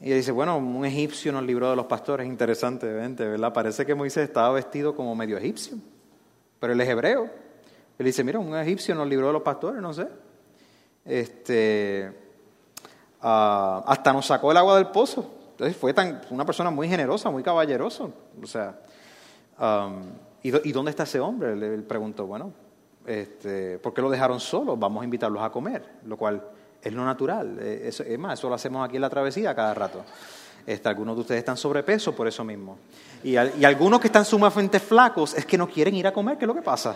Y 0.00 0.10
él 0.12 0.18
dice, 0.18 0.30
bueno, 0.30 0.58
un 0.58 0.84
egipcio 0.84 1.32
nos 1.32 1.42
libró 1.42 1.70
de 1.70 1.76
los 1.76 1.86
pastores, 1.86 2.26
interesante, 2.26 2.86
¿verdad? 2.86 3.52
Parece 3.52 3.84
que 3.86 3.94
Moisés 3.94 4.28
estaba 4.28 4.52
vestido 4.52 4.94
como 4.94 5.14
medio 5.14 5.38
egipcio, 5.38 5.76
pero 6.60 6.72
él 6.72 6.80
es 6.80 6.88
hebreo. 6.88 7.30
Él 7.98 8.06
dice, 8.06 8.22
mira, 8.22 8.38
un 8.38 8.56
egipcio 8.56 8.94
nos 8.94 9.08
libró 9.08 9.28
de 9.28 9.32
los 9.32 9.42
pastores, 9.42 9.82
no 9.82 9.92
sé. 9.92 10.06
Este, 11.04 12.12
ah, 13.22 13.82
hasta 13.86 14.12
nos 14.12 14.26
sacó 14.26 14.52
el 14.52 14.56
agua 14.58 14.76
del 14.76 14.88
pozo. 14.88 15.34
Entonces 15.52 15.76
fue 15.76 15.92
tan, 15.92 16.20
una 16.30 16.44
persona 16.44 16.70
muy 16.70 16.88
generosa, 16.88 17.30
muy 17.30 17.42
caballeroso. 17.42 18.12
O 18.40 18.46
sea, 18.46 18.78
¿y, 20.48 20.72
dónde 20.72 20.90
está 20.90 21.04
ese 21.04 21.20
hombre? 21.20 21.52
Él 21.52 21.84
preguntó, 21.84 22.26
bueno, 22.26 22.52
este, 23.06 23.78
¿por 23.78 23.94
qué 23.94 24.02
lo 24.02 24.10
dejaron 24.10 24.40
solo? 24.40 24.76
Vamos 24.76 25.02
a 25.02 25.04
invitarlos 25.04 25.42
a 25.42 25.50
comer, 25.50 25.82
lo 26.04 26.16
cual 26.16 26.42
es 26.82 26.92
lo 26.92 27.04
natural. 27.04 27.58
Eh, 27.60 27.82
eso, 27.86 28.02
es 28.02 28.18
más, 28.18 28.38
eso 28.38 28.48
lo 28.48 28.54
hacemos 28.54 28.86
aquí 28.86 28.96
en 28.96 29.02
la 29.02 29.10
travesía 29.10 29.54
cada 29.54 29.74
rato. 29.74 30.04
Este, 30.66 30.88
algunos 30.88 31.16
de 31.16 31.22
ustedes 31.22 31.38
están 31.38 31.56
sobrepeso 31.56 32.14
por 32.14 32.28
eso 32.28 32.44
mismo. 32.44 32.78
Y, 33.24 33.36
algunos 33.36 34.00
que 34.00 34.08
están 34.08 34.24
sumamente 34.24 34.78
flacos 34.78 35.34
es 35.34 35.46
que 35.46 35.56
no 35.56 35.68
quieren 35.68 35.94
ir 35.94 36.06
a 36.06 36.12
comer, 36.12 36.36
¿qué 36.36 36.44
es 36.44 36.46
lo 36.46 36.54
que 36.54 36.62
pasa? 36.62 36.94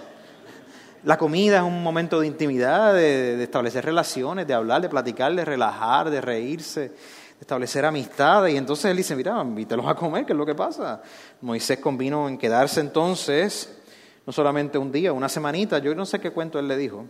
La 1.05 1.17
comida 1.17 1.57
es 1.57 1.63
un 1.63 1.83
momento 1.83 2.21
de 2.21 2.27
intimidad, 2.27 2.95
de, 2.95 3.43
establecer 3.43 3.85
relaciones, 3.85 4.47
de 4.47 4.55
hablar, 4.55 4.83
de 4.83 4.89
platicar, 4.89 5.35
de 5.35 5.45
relajar, 5.45 6.11
de 6.11 6.21
reírse, 6.21 6.93
establecer 7.43 7.85
amistad. 7.85 8.47
Y 8.47 8.57
entonces 8.57 8.87
él 8.87 8.97
dice, 8.97 9.15
mira, 9.17 9.41
invítelos 9.43 9.87
a 9.87 9.95
comer, 9.95 10.25
¿qué 10.25 10.33
es 10.33 10.39
lo 10.39 10.47
que 10.47 10.55
pasa? 10.55 11.03
Moisés 11.41 11.79
convino 11.79 12.29
en 12.29 12.39
quedarse 12.39 12.81
entonces 12.81 13.79
no 14.25 14.33
solamente 14.33 14.79
un 14.79 14.93
día, 14.93 15.13
una 15.13 15.29
semanita, 15.29 15.79
yo 15.79 15.95
no 15.97 16.07
sé 16.07 16.21
qué 16.21 16.31
cuento 16.31 16.61
él 16.61 16.69
le 16.69 16.77
dijo. 16.77 17.07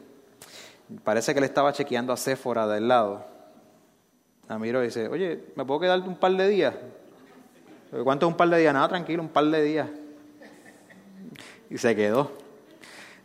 Parece 1.04 1.34
que 1.34 1.40
le 1.40 1.46
estaba 1.46 1.72
chequeando 1.72 2.12
a 2.12 2.16
Séfora 2.16 2.66
del 2.66 2.88
lado. 2.88 3.26
A 4.48 4.58
mí 4.58 4.68
y 4.68 4.72
dice, 4.72 5.08
oye, 5.08 5.44
¿me 5.54 5.64
puedo 5.64 5.80
quedar 5.80 6.00
un 6.00 6.16
par 6.16 6.32
de 6.32 6.48
días? 6.48 6.74
¿Cuánto 8.02 8.26
es 8.26 8.30
un 8.32 8.36
par 8.36 8.48
de 8.48 8.58
días? 8.58 8.72
Nada, 8.72 8.88
tranquilo, 8.88 9.22
un 9.22 9.28
par 9.28 9.44
de 9.44 9.62
días. 9.62 9.88
Y 11.68 11.76
se 11.76 11.94
quedó. 11.94 12.32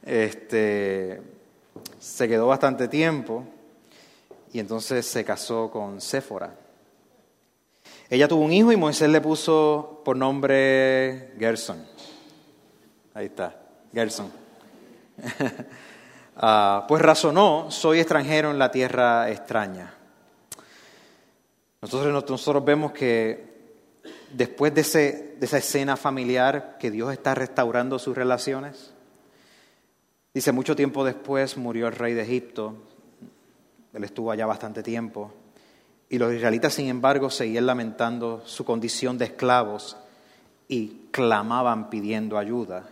Este, 0.06 1.22
se 2.00 2.28
quedó 2.28 2.48
bastante 2.48 2.90
tiempo 2.90 3.46
y 4.52 4.60
entonces 4.60 5.06
se 5.06 5.24
casó 5.24 5.72
con 5.72 6.02
Séfora. 6.02 6.67
Ella 8.10 8.28
tuvo 8.28 8.46
un 8.46 8.54
hijo 8.54 8.72
y 8.72 8.78
Moisés 8.78 9.10
le 9.10 9.20
puso 9.20 10.02
por 10.06 10.16
nombre 10.16 11.34
Gerson. 11.38 11.86
Ahí 13.14 13.26
está. 13.26 13.56
Gerson. 13.94 14.32
Ah, 16.40 16.86
pues 16.88 17.02
razonó, 17.02 17.72
soy 17.72 17.98
extranjero 17.98 18.52
en 18.52 18.60
la 18.60 18.70
tierra 18.70 19.32
extraña. 19.32 19.96
Nosotros, 21.82 22.30
nosotros 22.30 22.64
vemos 22.64 22.92
que 22.92 23.74
después 24.32 24.72
de, 24.76 24.82
ese, 24.82 25.36
de 25.40 25.46
esa 25.48 25.58
escena 25.58 25.98
familiar 25.98 26.78
que 26.80 26.92
Dios 26.92 27.12
está 27.12 27.34
restaurando 27.34 27.98
sus 27.98 28.16
relaciones, 28.16 28.94
dice, 30.32 30.52
mucho 30.52 30.76
tiempo 30.76 31.04
después 31.04 31.58
murió 31.58 31.88
el 31.88 31.96
rey 31.96 32.14
de 32.14 32.22
Egipto, 32.22 32.76
él 33.94 34.04
estuvo 34.04 34.30
allá 34.30 34.46
bastante 34.46 34.84
tiempo, 34.84 35.34
y 36.10 36.18
los 36.18 36.34
israelitas, 36.34 36.74
sin 36.74 36.88
embargo, 36.88 37.30
seguían 37.30 37.66
lamentando 37.66 38.42
su 38.46 38.64
condición 38.64 39.18
de 39.18 39.26
esclavos 39.26 39.98
y 40.68 41.08
clamaban 41.12 41.90
pidiendo 41.90 42.38
ayuda. 42.38 42.88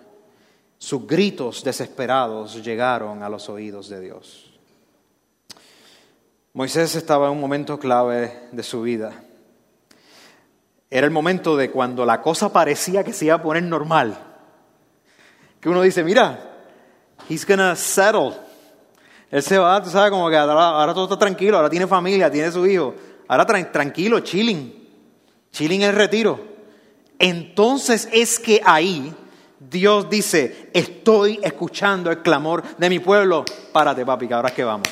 Sus 0.77 1.07
gritos 1.07 1.63
desesperados 1.63 2.63
llegaron 2.63 3.23
a 3.23 3.29
los 3.29 3.49
oídos 3.49 3.89
de 3.89 4.01
Dios. 4.01 4.51
Moisés 6.53 6.95
estaba 6.95 7.27
en 7.27 7.33
un 7.33 7.41
momento 7.41 7.79
clave 7.79 8.47
de 8.51 8.63
su 8.63 8.81
vida. 8.81 9.13
Era 10.89 11.05
el 11.05 11.11
momento 11.11 11.57
de 11.57 11.71
cuando 11.71 12.05
la 12.05 12.21
cosa 12.21 12.51
parecía 12.53 13.03
que 13.03 13.13
se 13.13 13.25
iba 13.25 13.35
a 13.35 13.41
poner 13.41 13.63
normal. 13.63 14.17
Que 15.59 15.69
uno 15.69 15.81
dice, 15.81 16.03
mira, 16.03 16.39
he's 17.29 17.45
gonna 17.45 17.75
settle. 17.75 18.33
Él 19.31 19.41
se 19.41 19.57
va, 19.57 19.81
tú 19.83 19.89
sabes, 19.89 20.11
como 20.11 20.29
que 20.29 20.37
ahora, 20.37 20.93
todo 20.93 21.05
está 21.05 21.17
tranquilo, 21.17 21.57
ahora 21.57 21.69
tiene 21.69 21.87
familia, 21.87 22.31
tiene 22.31 22.51
su 22.51 22.65
hijo. 22.65 22.93
Ahora 23.27 23.45
tranquilo, 23.45 24.19
chilling. 24.19 24.87
Chilling 25.51 25.81
el 25.81 25.93
retiro. 25.93 26.39
Entonces 27.17 28.09
es 28.11 28.39
que 28.39 28.61
ahí 28.63 29.13
Dios 29.59 30.09
dice, 30.09 30.69
estoy 30.73 31.39
escuchando 31.41 32.11
el 32.11 32.21
clamor 32.21 32.63
de 32.77 32.89
mi 32.89 32.99
pueblo. 32.99 33.45
Párate, 33.71 34.05
papi, 34.05 34.27
que 34.27 34.33
ahora 34.33 34.49
es 34.49 34.55
que 34.55 34.63
vamos. 34.63 34.87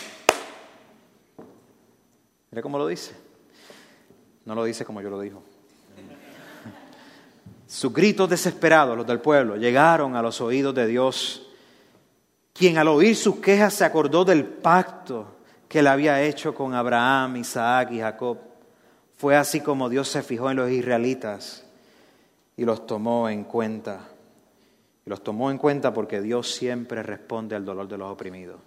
Mira 2.50 2.62
cómo 2.62 2.78
lo 2.78 2.88
dice. 2.88 3.14
No 4.46 4.56
lo 4.56 4.64
dice 4.64 4.86
como 4.86 5.02
yo 5.02 5.10
lo 5.10 5.20
digo. 5.20 5.44
Sus 7.68 7.94
gritos 7.94 8.30
desesperados, 8.30 8.96
los 8.96 9.08
del 9.08 9.20
pueblo, 9.20 9.58
llegaron 9.58 10.16
a 10.16 10.22
los 10.22 10.40
oídos 10.42 10.74
de 10.76 10.88
Dios, 10.88 11.48
quien 12.54 12.78
al 12.78 12.88
oír 12.88 13.16
sus 13.16 13.38
quejas 13.38 13.74
se 13.74 13.86
acordó 13.86 14.24
del 14.24 14.46
pacto 14.46 15.33
que 15.74 15.80
él 15.80 15.88
había 15.88 16.22
hecho 16.22 16.54
con 16.54 16.76
Abraham, 16.76 17.38
Isaac 17.38 17.94
y 17.94 18.00
Jacob. 18.00 18.38
Fue 19.18 19.36
así 19.36 19.60
como 19.60 19.90
Dios 19.90 20.08
se 20.08 20.22
fijó 20.22 20.52
en 20.52 20.58
los 20.58 20.70
israelitas 20.70 21.66
y 22.56 22.64
los 22.64 22.86
tomó 22.86 23.28
en 23.28 23.44
cuenta. 23.44 24.02
Y 25.04 25.10
los 25.10 25.24
tomó 25.24 25.50
en 25.50 25.58
cuenta 25.58 25.92
porque 25.92 26.22
Dios 26.22 26.54
siempre 26.54 27.02
responde 27.02 27.56
al 27.56 27.66
dolor 27.66 27.88
de 27.88 27.98
los 27.98 28.12
oprimidos. 28.12 28.60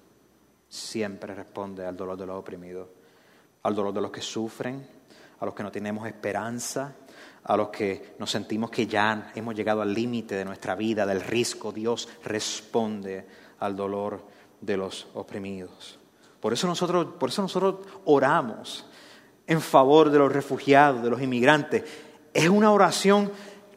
Siempre 0.69 1.33
responde 1.33 1.87
al 1.87 1.97
dolor 1.97 2.17
de 2.17 2.27
los 2.27 2.41
oprimidos. 2.41 2.89
Al 3.63 3.77
dolor 3.77 3.95
de 3.95 4.01
los 4.01 4.11
que 4.11 4.21
sufren, 4.21 4.85
a 5.39 5.45
los 5.45 5.55
que 5.55 5.63
no 5.63 5.71
tenemos 5.71 6.09
esperanza, 6.09 6.93
a 7.45 7.57
los 7.57 7.69
que 7.69 8.17
nos 8.19 8.33
sentimos 8.33 8.69
que 8.69 8.89
ya 8.89 9.31
hemos 9.37 9.55
llegado 9.55 9.81
al 9.81 9.95
límite 9.95 10.35
de 10.35 10.45
nuestra 10.45 10.75
vida, 10.75 11.07
del 11.07 11.21
riesgo. 11.21 11.71
Dios 11.71 12.09
responde 12.25 13.25
al 13.61 13.77
dolor 13.77 14.25
de 14.61 14.77
los 14.77 15.07
oprimidos. 15.15 16.01
Por 16.41 16.53
eso 16.53 16.67
nosotros, 16.67 17.09
por 17.19 17.31
eso 17.31 17.43
nosotros 17.43 17.77
oramos 18.05 18.87
en 19.47 19.61
favor 19.61 20.11
de 20.11 20.19
los 20.19 20.33
refugiados, 20.33 21.03
de 21.03 21.11
los 21.11 21.23
inmigrantes. 21.23 21.85
Es 22.35 22.49
una 22.49 22.73
oración 22.73 23.31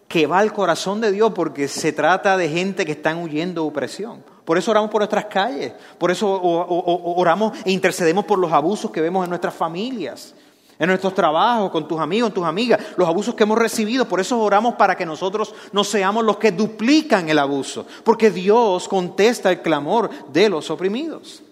que 0.07 0.25
va 0.25 0.39
al 0.39 0.51
corazón 0.51 0.99
de 0.99 1.11
Dios 1.11 1.31
porque 1.33 1.67
se 1.67 1.93
trata 1.93 2.35
de 2.35 2.49
gente 2.49 2.85
que 2.85 2.93
están 2.93 3.19
huyendo 3.19 3.61
de 3.61 3.67
opresión. 3.67 4.23
Por 4.43 4.57
eso 4.57 4.71
oramos 4.71 4.89
por 4.89 5.01
nuestras 5.01 5.25
calles, 5.25 5.73
por 5.99 6.09
eso 6.09 6.27
oramos 6.27 7.53
e 7.63 7.71
intercedemos 7.71 8.25
por 8.25 8.39
los 8.39 8.51
abusos 8.51 8.89
que 8.89 8.99
vemos 8.99 9.23
en 9.23 9.29
nuestras 9.29 9.53
familias. 9.53 10.33
en 10.79 10.87
nuestros 10.87 11.13
trabajos, 11.13 11.71
con 11.71 11.89
tus 11.89 11.99
amigos, 11.99 12.33
tus 12.33 12.45
amigas, 12.45 12.79
los 12.95 13.05
abusos 13.05 13.35
que 13.35 13.43
hemos 13.43 13.59
recibido. 13.59 14.07
Por 14.07 14.21
eso 14.21 14.39
oramos 14.39 14.75
para 14.75 14.95
que 14.95 15.05
nosotros 15.05 15.53
no 15.73 15.83
seamos 15.83 16.23
los 16.23 16.37
que 16.37 16.53
duplican 16.53 17.29
el 17.29 17.37
abuso, 17.37 17.85
porque 18.05 18.31
Dios 18.31 18.87
contesta 18.87 19.51
el 19.51 19.61
clamor 19.61 20.09
de 20.31 20.47
los 20.47 20.69
oprimidos. 20.69 21.43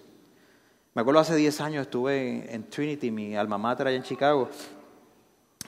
Me 0.98 1.02
acuerdo 1.02 1.20
hace 1.20 1.36
10 1.36 1.62
años 1.62 1.82
estuve 1.84 2.52
en 2.52 2.72
Trinity, 2.72 3.12
mi 3.12 3.36
alma 3.36 3.60
mater 3.60 3.86
allá 3.86 3.98
en 3.98 4.02
Chicago. 4.02 4.50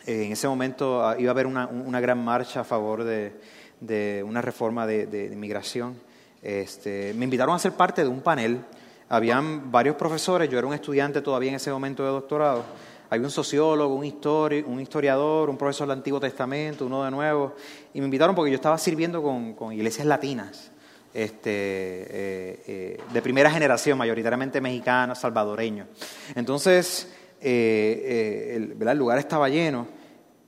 Eh, 0.07 0.23
en 0.23 0.31
ese 0.31 0.47
momento 0.47 1.07
ah, 1.07 1.17
iba 1.19 1.29
a 1.29 1.33
haber 1.33 1.45
una, 1.45 1.99
gran 2.01 2.25
marcha 2.25 2.61
a 2.61 2.63
favor 2.63 3.03
de, 3.03 4.23
una 4.25 4.41
reforma 4.41 4.87
de, 4.87 5.29
inmigración. 5.31 5.93
Este, 6.41 7.13
me 7.13 7.25
invitaron 7.25 7.53
a 7.53 7.59
ser 7.59 7.73
parte 7.73 8.01
de 8.01 8.07
un 8.07 8.21
panel. 8.21 8.65
Habían 9.07 9.71
varios 9.71 9.95
profesores, 9.97 10.49
yo 10.49 10.57
era 10.57 10.65
un 10.65 10.73
estudiante 10.73 11.21
todavía 11.21 11.49
en 11.49 11.57
ese 11.57 11.71
momento 11.71 12.03
de 12.03 12.09
doctorado 12.09 12.63
hay 13.11 13.19
un 13.19 13.31
sociólogo, 13.31 13.95
un, 13.95 14.03
un 14.03 14.79
historiador, 14.79 15.49
un 15.49 15.57
profesor 15.57 15.87
del 15.87 15.97
Antiguo 15.97 16.19
Testamento, 16.19 16.85
uno 16.85 17.03
de 17.03 17.11
nuevo, 17.11 17.55
y 17.93 17.99
me 17.99 18.05
invitaron 18.05 18.35
porque 18.35 18.51
yo 18.51 18.55
estaba 18.55 18.77
sirviendo 18.77 19.23
con, 19.23 19.73
iglesias 19.73 20.05
latinas, 20.05 20.71
este, 21.13 21.51
eh, 21.51 22.63
eh, 22.67 23.03
de 23.11 23.21
primera 23.21 23.49
generación, 23.49 23.97
mayoritariamente 23.97 24.61
mexicanas, 24.61 25.19
salvadoreños. 25.19 25.87
Entonces, 26.35 27.11
eh, 27.41 28.53
el, 28.55 28.97
lugar 28.97 29.17
estaba 29.17 29.49
lleno 29.49 29.87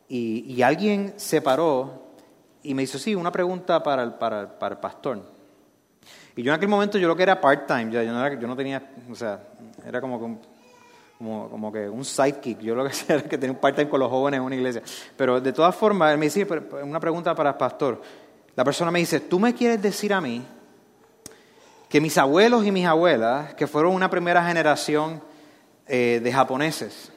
y, 0.07 0.61
alguien 0.61 1.13
se 1.17 1.41
paró 1.41 2.13
y 2.63 2.73
me 2.73 2.83
hizo, 2.83 2.99
sí, 2.99 3.15
una 3.15 3.31
pregunta 3.31 3.81
para 3.81 4.03
el, 4.03 4.13
para, 4.15 4.57
el 4.69 4.77
pastor. 4.77 5.21
Y 6.35 6.43
yo 6.43 6.51
en 6.51 6.57
aquel 6.57 6.69
momento 6.69 6.97
yo 6.97 7.07
lo 7.07 7.15
que 7.15 7.23
era 7.23 7.41
part-time, 7.41 7.91
yo, 7.91 8.03
no 8.03 8.33
yo 8.39 8.47
no 8.47 8.55
tenía, 8.55 8.91
o 9.09 9.15
sea, 9.15 9.41
era 9.85 9.99
como 9.99 10.19
que 10.19 10.51
como, 11.23 11.71
que 11.71 11.87
un 11.87 12.03
sidekick. 12.03 12.59
Yo 12.59 12.75
lo 12.75 12.83
que 12.83 12.89
hacía 12.91 13.15
era 13.15 13.29
que 13.29 13.37
tenía 13.37 13.53
un 13.53 13.59
part-time 13.59 13.89
con 13.89 13.99
los 13.99 14.09
jóvenes 14.09 14.39
en 14.39 14.43
una 14.43 14.55
iglesia. 14.55 14.81
Pero 15.15 15.39
de 15.39 15.53
todas 15.53 15.75
formas, 15.75 16.11
él 16.11 16.17
me 16.17 16.25
dice, 16.25 16.47
una 16.83 16.99
pregunta 16.99 17.35
para 17.35 17.51
el 17.51 17.55
pastor. 17.57 18.01
La 18.55 18.63
persona 18.63 18.91
me 18.91 18.99
dice, 18.99 19.19
¿tú 19.19 19.39
me 19.39 19.53
quieres 19.53 19.81
decir 19.81 20.13
a 20.13 20.21
mí 20.21 20.45
que 21.89 22.01
mis 22.01 22.17
abuelos 22.17 22.65
y 22.65 22.71
mis 22.71 22.85
abuelas, 22.85 23.53
que 23.55 23.67
fueron 23.67 23.93
una 23.93 24.09
primera 24.09 24.45
generación 24.45 25.21
eh, 25.87 26.21
de 26.23 26.33
japoneses, 26.33 27.11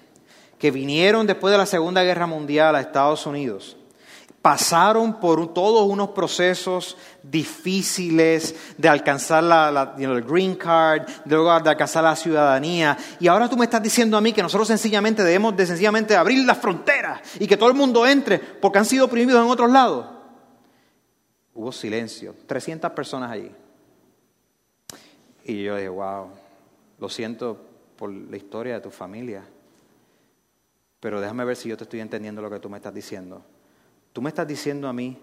que 0.58 0.70
vinieron 0.70 1.26
después 1.26 1.52
de 1.52 1.58
la 1.58 1.66
Segunda 1.66 2.02
Guerra 2.02 2.26
Mundial 2.26 2.74
a 2.74 2.80
Estados 2.80 3.26
Unidos, 3.26 3.76
pasaron 4.44 5.20
por 5.20 5.54
todos 5.54 5.88
unos 5.88 6.10
procesos 6.10 6.98
difíciles 7.22 8.54
de 8.76 8.88
alcanzar 8.90 9.42
la, 9.42 9.94
el 9.96 10.22
green 10.22 10.54
card, 10.56 11.08
luego 11.24 11.58
de 11.60 11.70
alcanzar 11.70 12.04
la 12.04 12.14
ciudadanía. 12.14 12.98
Y 13.20 13.26
ahora 13.26 13.48
tú 13.48 13.56
me 13.56 13.64
estás 13.64 13.82
diciendo 13.82 14.18
a 14.18 14.20
mí 14.20 14.34
que 14.34 14.42
nosotros 14.42 14.68
sencillamente 14.68 15.22
debemos 15.22 15.56
de 15.56 15.66
sencillamente 15.66 16.14
abrir 16.14 16.44
las 16.44 16.58
fronteras 16.58 17.20
y 17.40 17.46
que 17.46 17.56
todo 17.56 17.70
el 17.70 17.74
mundo 17.74 18.06
entre 18.06 18.38
porque 18.38 18.78
han 18.78 18.84
sido 18.84 19.06
oprimidos 19.06 19.42
en 19.42 19.50
otros 19.50 19.70
lados. 19.70 20.06
Hubo 21.54 21.70
silencio, 21.70 22.34
300 22.46 22.90
personas 22.92 23.30
allí. 23.30 23.50
Y 25.44 25.62
yo 25.62 25.76
dije, 25.76 25.88
wow, 25.88 26.30
lo 26.98 27.08
siento 27.08 27.58
por 27.96 28.10
la 28.10 28.36
historia 28.36 28.74
de 28.74 28.80
tu 28.80 28.90
familia, 28.90 29.44
pero 31.00 31.20
déjame 31.20 31.44
ver 31.44 31.56
si 31.56 31.68
yo 31.68 31.76
te 31.76 31.84
estoy 31.84 32.00
entendiendo 32.00 32.40
lo 32.42 32.50
que 32.50 32.58
tú 32.58 32.68
me 32.68 32.78
estás 32.78 32.94
diciendo. 32.94 33.42
Tú 34.12 34.22
me 34.22 34.30
estás 34.30 34.48
diciendo 34.48 34.88
a 34.88 34.92
mí 34.92 35.18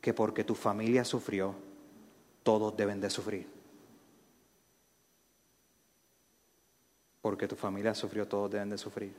que 0.00 0.14
porque 0.14 0.44
tu 0.44 0.54
familia 0.54 1.04
sufrió, 1.04 1.54
todos 2.42 2.76
deben 2.76 3.00
de 3.00 3.10
sufrir. 3.10 3.48
Porque 7.20 7.48
tu 7.48 7.56
familia 7.56 7.94
sufrió, 7.94 8.28
todos 8.28 8.50
deben 8.50 8.70
de 8.70 8.78
sufrir. 8.78 9.12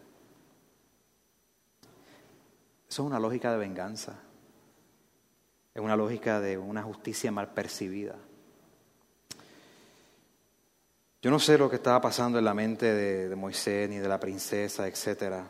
Eso 2.89 3.03
es 3.03 3.07
una 3.07 3.19
lógica 3.19 3.51
de 3.51 3.57
venganza. 3.57 4.17
Es 5.79 5.85
una 5.85 5.95
lógica 5.95 6.41
de 6.41 6.57
una 6.57 6.83
justicia 6.83 7.31
mal 7.31 7.53
percibida. 7.53 8.17
Yo 11.21 11.31
no 11.31 11.39
sé 11.39 11.57
lo 11.57 11.69
que 11.69 11.77
estaba 11.77 12.01
pasando 12.01 12.37
en 12.37 12.43
la 12.43 12.53
mente 12.53 12.93
de, 12.93 13.33
Moisés 13.37 13.89
ni 13.89 13.95
de 13.95 14.09
la 14.09 14.19
princesa, 14.19 14.89
etcétera. 14.89 15.47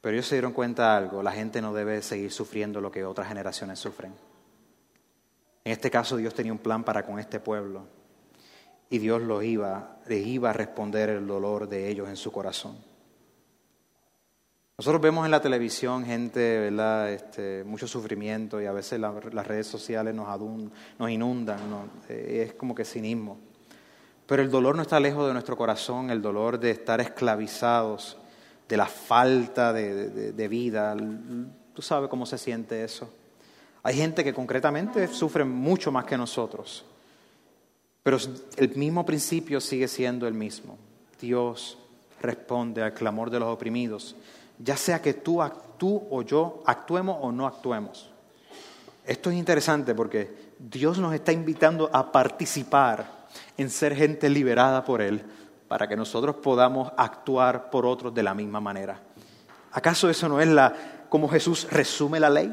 Pero 0.00 0.12
ellos 0.12 0.26
se 0.26 0.34
dieron 0.34 0.52
cuenta 0.52 0.90
de 0.90 0.96
algo, 0.96 1.22
la 1.22 1.30
gente 1.30 1.62
no 1.62 1.72
debe 1.72 2.02
seguir 2.02 2.32
sufriendo 2.32 2.80
lo 2.80 2.90
que 2.90 3.04
otras 3.04 3.28
generaciones 3.28 3.78
sufren. 3.78 4.12
En 5.64 5.70
este 5.70 5.88
caso 5.88 6.16
Dios 6.16 6.34
tenía 6.34 6.50
un 6.50 6.58
plan 6.58 6.82
para 6.82 7.06
con 7.06 7.20
este 7.20 7.38
pueblo 7.38 7.86
y 8.90 8.98
Dios 8.98 9.22
los 9.22 9.44
iba, 9.44 9.98
les 10.08 10.26
iba 10.26 10.50
a 10.50 10.52
responder 10.52 11.10
el 11.10 11.28
dolor 11.28 11.68
de 11.68 11.88
ellos 11.88 12.08
en 12.08 12.16
su 12.16 12.32
corazón. 12.32 12.76
Nosotros 14.82 15.00
vemos 15.00 15.24
en 15.24 15.30
la 15.30 15.40
televisión 15.40 16.04
gente, 16.04 16.58
¿verdad? 16.58 17.12
Este, 17.12 17.62
mucho 17.62 17.86
sufrimiento 17.86 18.60
y 18.60 18.66
a 18.66 18.72
veces 18.72 18.98
las 18.98 19.46
redes 19.46 19.68
sociales 19.68 20.12
nos, 20.12 20.28
inundan, 21.08 21.60
eh, 22.08 22.48
es 22.48 22.54
como 22.54 22.74
que 22.74 22.84
cinismo. 22.84 23.38
Pero 24.26 24.42
el 24.42 24.50
dolor 24.50 24.74
no 24.74 24.82
está 24.82 24.98
lejos 24.98 25.24
de 25.28 25.34
nuestro 25.34 25.56
corazón, 25.56 26.10
el 26.10 26.20
dolor 26.20 26.58
de 26.58 26.72
estar 26.72 27.00
esclavizados 27.00 28.16
de 28.68 28.76
la 28.76 28.86
falta 28.86 29.72
de, 29.72 30.48
vida. 30.48 30.96
Tú 31.74 31.80
sabes 31.80 32.10
cómo 32.10 32.26
se 32.26 32.36
siente 32.36 32.82
eso. 32.82 33.08
Hay 33.84 33.94
gente 33.94 34.24
que 34.24 34.34
concretamente 34.34 35.06
sufre 35.06 35.44
mucho 35.44 35.92
más 35.92 36.06
que 36.06 36.18
nosotros, 36.18 36.84
pero 38.02 38.18
el 38.56 38.74
mismo 38.74 39.06
principio 39.06 39.60
sigue 39.60 39.86
siendo 39.86 40.26
el 40.26 40.34
mismo. 40.34 40.76
Dios 41.20 41.78
responde 42.20 42.82
al 42.82 42.94
clamor 42.94 43.30
de 43.30 43.38
los 43.38 43.48
oprimidos, 43.48 44.16
ya 44.58 44.76
sea 44.76 45.02
que 45.02 45.14
tú, 45.14 45.40
tú 45.78 46.06
o 46.10 46.22
yo 46.22 46.62
actuemos 46.66 47.18
o 47.20 47.32
no 47.32 47.46
actuemos. 47.46 48.10
Esto 49.04 49.30
es 49.30 49.36
interesante 49.36 49.94
porque 49.94 50.52
Dios 50.58 50.98
nos 50.98 51.14
está 51.14 51.32
invitando 51.32 51.90
a 51.92 52.12
participar 52.12 53.26
en 53.56 53.70
ser 53.70 53.94
gente 53.96 54.28
liberada 54.28 54.84
por 54.84 55.02
Él 55.02 55.24
para 55.66 55.88
que 55.88 55.96
nosotros 55.96 56.36
podamos 56.36 56.92
actuar 56.96 57.70
por 57.70 57.86
otros 57.86 58.14
de 58.14 58.22
la 58.22 58.34
misma 58.34 58.60
manera. 58.60 59.00
¿Acaso 59.72 60.08
eso 60.08 60.28
no 60.28 60.40
es 60.40 60.48
la 60.48 60.74
como 61.08 61.28
Jesús 61.28 61.66
resume 61.70 62.20
la 62.20 62.30
ley? 62.30 62.52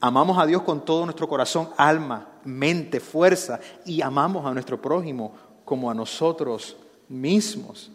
Amamos 0.00 0.38
a 0.38 0.44
Dios 0.44 0.62
con 0.62 0.84
todo 0.84 1.06
nuestro 1.06 1.28
corazón, 1.28 1.70
alma, 1.76 2.28
mente, 2.44 3.00
fuerza 3.00 3.58
y 3.86 4.02
amamos 4.02 4.44
a 4.44 4.52
nuestro 4.52 4.80
prójimo 4.80 5.34
como 5.64 5.90
a 5.90 5.94
nosotros 5.94 6.76
mismos. 7.08 7.90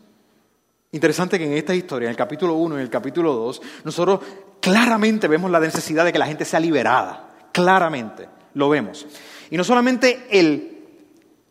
Interesante 0.92 1.38
que 1.38 1.46
en 1.46 1.54
esta 1.54 1.76
historia, 1.76 2.08
en 2.08 2.12
el 2.12 2.18
capítulo 2.18 2.56
1 2.56 2.76
y 2.76 2.78
en 2.78 2.84
el 2.84 2.90
capítulo 2.90 3.34
2, 3.34 3.62
nosotros 3.84 4.20
claramente 4.60 5.28
vemos 5.28 5.52
la 5.52 5.60
necesidad 5.60 6.06
de 6.06 6.12
que 6.12 6.20
la 6.20 6.26
gente 6.26 6.46
sea 6.46 6.60
liberada. 6.60 7.30
Claramente, 7.52 8.28
lo 8.56 8.70
vemos. 8.70 9.06
Y 9.52 9.58
no 9.58 9.64
solamente 9.64 10.28
el, 10.32 10.78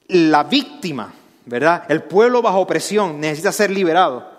la 0.08 0.44
víctima 0.44 1.12
¿verdad? 1.48 1.84
El 1.88 2.02
pueblo 2.02 2.42
bajo 2.42 2.60
opresión 2.60 3.20
necesita 3.20 3.52
ser 3.52 3.70
liberado. 3.70 4.30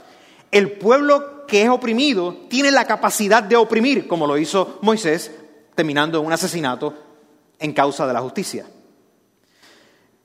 El 0.52 0.74
pueblo 0.74 1.46
que 1.48 1.64
es 1.64 1.70
oprimido 1.70 2.46
tiene 2.50 2.72
la 2.72 2.86
capacidad 2.86 3.42
de 3.42 3.56
oprimir, 3.56 4.08
como 4.08 4.28
lo 4.28 4.38
hizo 4.38 4.78
Moisés, 4.82 5.32
terminando 5.76 6.20
en 6.20 6.26
un 6.26 6.34
asesinato 6.34 6.94
en 7.58 7.74
causa 7.74 8.06
de 8.06 8.14
la 8.14 8.22
justicia. 8.22 8.66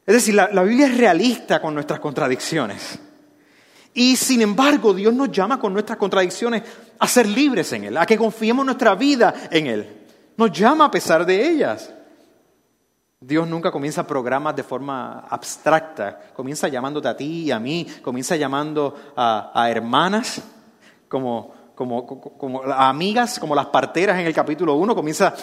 Es 0.06 0.14
decir, 0.14 0.34
la, 0.34 0.62
Biblia 0.62 0.86
es 0.86 0.98
realista 0.98 1.62
con 1.62 1.72
nuestras 1.72 2.00
contradicciones. 2.00 2.98
Y 3.94 4.16
sin 4.16 4.42
embargo, 4.42 4.92
Dios 4.92 5.14
nos 5.14 5.30
llama 5.30 5.60
con 5.60 5.72
nuestras 5.72 5.96
contradicciones 5.96 6.64
a 6.98 7.06
ser 7.06 7.28
libres 7.28 7.72
en 7.72 7.84
Él, 7.84 7.96
a 7.96 8.04
que 8.04 8.18
confiemos 8.18 8.66
nuestra 8.66 8.96
vida 8.96 9.32
en 9.50 9.68
Él. 9.68 10.06
Nos 10.36 10.50
llama 10.50 10.86
a 10.86 10.90
pesar 10.90 11.24
de 11.24 11.48
ellas. 11.48 11.94
Dios 13.20 13.48
nunca 13.48 13.70
comienza 13.70 14.06
programas 14.06 14.54
de 14.56 14.64
forma 14.64 15.20
abstracta, 15.30 16.18
comienza 16.34 16.68
llamándote 16.68 17.08
a 17.08 17.16
ti 17.16 17.44
y 17.44 17.50
a 17.52 17.58
mí, 17.58 17.86
comienza 18.02 18.36
llamando 18.36 18.94
a, 19.16 19.66
hermanas 19.70 20.42
como, 21.08 21.54
como, 21.74 22.62
amigas, 22.76 23.38
como 23.38 23.54
las 23.54 23.66
parteras 23.66 24.18
en 24.18 24.26
el 24.26 24.34
capítulo 24.34 24.74
1, 24.74 24.94
comienza 24.94 25.34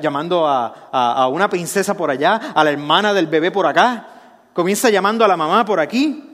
llamando 0.00 0.48
a, 0.48 0.88
a, 0.90 1.28
una 1.28 1.48
princesa 1.48 1.94
por 1.94 2.10
allá, 2.10 2.52
a 2.52 2.64
la 2.64 2.72
hermana 2.72 3.14
del 3.14 3.28
bebé 3.28 3.52
por 3.52 3.66
acá, 3.66 4.08
comienza 4.52 4.90
llamando 4.90 5.24
a 5.24 5.28
la 5.28 5.36
mamá 5.36 5.64
por 5.64 5.78
aquí, 5.78 6.33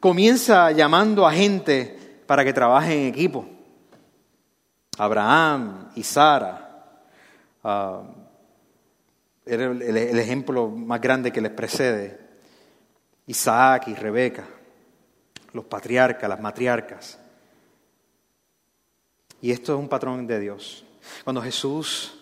comienza 0.00 0.72
llamando 0.72 1.26
a 1.26 1.32
gente 1.32 2.22
para 2.26 2.44
que 2.44 2.52
trabaje 2.52 2.94
en 2.94 3.14
equipo. 3.14 3.46
Abraham 4.98 5.90
y 5.94 6.02
Sara. 6.02 6.66
Ah, 7.62 8.02
era 9.46 9.66
el, 9.66 10.18
ejemplo 10.18 10.68
más 10.68 11.00
grande 11.00 11.32
que 11.32 11.40
les 11.40 11.52
precede. 11.52 12.18
Isaac 13.26 13.88
y 13.88 13.94
Rebeca, 13.94 14.44
los 15.52 15.64
patriarcas, 15.64 16.28
las 16.28 16.40
matriarcas. 16.40 17.18
Y 19.40 19.52
esto 19.52 19.74
es 19.74 19.78
un 19.78 19.88
patrón 19.88 20.26
de 20.26 20.40
Dios. 20.40 20.84
Cuando 21.24 21.40
Jesús, 21.40 22.20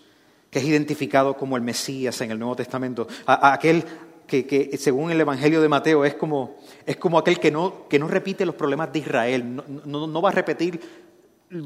que 0.49 0.59
es 0.59 0.65
identificado 0.65 1.35
como 1.35 1.57
el 1.57 1.63
Mesías 1.63 2.19
en 2.21 2.31
el 2.31 2.39
Nuevo 2.39 2.55
Testamento, 2.55 3.07
aquel 3.25 3.83
que, 4.29 4.77
según 4.77 5.11
el 5.11 5.19
Evangelio 5.19 5.61
de 5.61 5.67
Mateo 5.67 6.05
es 6.05 6.15
como, 6.15 6.57
es 6.85 6.95
como 6.97 7.17
aquel 7.17 7.39
que 7.39 7.51
no, 7.51 7.87
que 7.89 7.99
no 7.99 8.07
repite 8.07 8.45
los 8.45 8.55
problemas 8.55 8.93
de 8.93 8.99
Israel, 8.99 9.55
no, 9.85 10.07
no, 10.07 10.21
va 10.21 10.29
a 10.29 10.33
repetir 10.33 10.79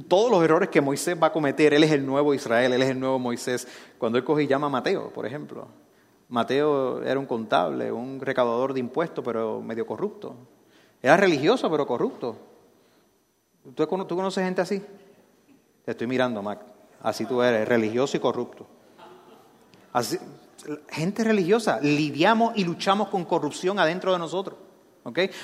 todos 0.07 0.31
los 0.31 0.43
errores 0.43 0.69
que 0.69 0.81
Moisés 0.81 1.17
va 1.21 1.27
a 1.27 1.31
cometer. 1.33 1.73
Él 1.73 1.83
es 1.83 1.91
el 1.91 2.05
nuevo 2.05 2.33
Israel, 2.33 2.73
él 2.73 2.81
es 2.81 2.89
el 2.89 2.99
nuevo 2.99 3.19
Moisés. 3.19 3.67
Cuando 3.97 4.17
él 4.17 4.23
coge 4.23 4.43
y 4.43 4.47
llama 4.47 4.67
a 4.67 4.69
Mateo, 4.69 5.11
por 5.11 5.25
ejemplo. 5.25 5.67
Mateo 6.29 7.03
era 7.03 7.19
un 7.19 7.25
contable, 7.25 7.91
un 7.91 8.19
recaudador 8.19 8.73
de 8.73 8.79
impuestos, 8.79 9.23
pero 9.23 9.61
medio 9.61 9.85
corrupto. 9.85 10.35
Era 11.01 11.17
religioso, 11.17 11.69
pero 11.69 11.85
corrupto. 11.85 12.37
¿Tú, 13.75 13.87
conoces 13.87 14.43
gente 14.43 14.61
así? 14.61 14.81
Te 15.85 15.91
estoy 15.91 16.07
mirando, 16.07 16.41
Mac. 16.41 16.61
Así 17.01 17.25
tú 17.25 17.41
eres, 17.41 17.67
religioso 17.67 18.15
y 18.17 18.19
corrupto. 18.19 18.65
Así, 19.91 20.17
gente 20.89 21.23
religiosa, 21.23 21.79
lidiamos 21.81 22.53
y 22.55 22.63
luchamos 22.63 23.09
con 23.09 23.25
corrupción 23.25 23.79
adentro 23.79 24.13
de 24.13 24.19
nosotros. 24.19 24.57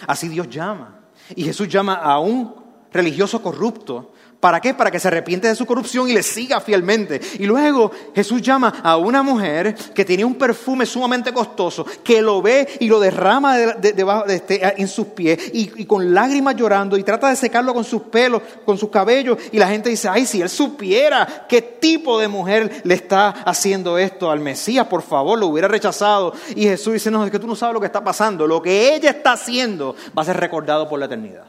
Así 0.08 0.28
Dios 0.28 0.50
llama. 0.50 1.02
Y 1.36 1.44
Jesús 1.44 1.68
llama 1.68 1.96
a 1.96 2.20
un 2.20 2.56
religioso 2.92 3.42
corrupto 3.42 4.14
¿Para 4.40 4.62
qué? 4.62 4.74
Para 4.74 4.90
que 4.90 5.02
se 5.02 5.10
arrepiente 5.10 5.50
de 5.50 5.56
su 5.56 5.66
corrupción 5.66 6.10
y 6.10 6.14
le 6.14 6.24
siga 6.24 6.62
fielmente. 6.62 7.20
Y 7.40 7.46
luego 7.46 7.92
Jesús 8.16 8.42
llama 8.42 8.74
a 8.82 8.96
una 8.96 9.22
mujer 9.22 9.76
que 9.94 10.06
tenía 10.06 10.26
un 10.26 10.36
perfume 10.36 10.86
sumamente 10.86 11.34
costoso, 11.34 11.86
que 12.06 12.22
lo 12.22 12.42
ve 12.42 12.66
y 12.80 12.88
lo 12.88 13.02
derrama 13.02 13.58
debajo 13.58 14.26
de, 14.26 14.36
este, 14.36 14.82
en 14.82 14.88
sus 14.88 15.08
pies 15.08 15.52
y, 15.54 15.86
con 15.86 16.14
lágrimas 16.14 16.56
llorando 16.56 16.96
y 16.96 17.04
trata 17.04 17.28
de 17.28 17.36
secarlo 17.36 17.74
con 17.74 17.84
sus 17.84 18.04
pelos, 18.04 18.42
con 18.64 18.78
sus 18.78 18.90
cabellos. 18.90 19.38
Y 19.52 19.58
la 19.58 19.68
gente 19.68 19.90
dice, 19.90 20.08
ay, 20.08 20.26
si 20.26 20.42
él 20.42 20.48
supiera 20.48 21.46
qué 21.50 21.62
tipo 21.62 22.18
de 22.18 22.30
mujer 22.30 22.82
le 22.86 22.94
está 22.94 23.30
haciendo 23.30 23.98
esto 23.98 24.32
al 24.32 24.40
Mesías, 24.40 24.88
por 24.88 25.02
favor, 25.02 25.38
lo 25.38 25.48
hubiera 25.48 25.68
rechazado. 25.68 26.34
Y 26.56 26.64
Jesús 26.64 26.94
dice, 26.94 27.12
no, 27.12 27.26
es 27.26 27.32
que 27.32 27.40
tú 27.40 27.48
no 27.48 27.58
sabes 27.58 27.74
lo 27.74 27.82
que 27.82 27.88
está 27.88 28.02
pasando. 28.02 28.48
Lo 28.48 28.62
que 28.62 28.96
ella 28.96 29.10
está 29.10 29.34
haciendo 29.34 29.98
va 30.18 30.22
a 30.22 30.26
ser 30.26 30.38
recordado 30.38 30.88
por 30.88 30.98
la 30.98 31.08
eternidad. 31.08 31.44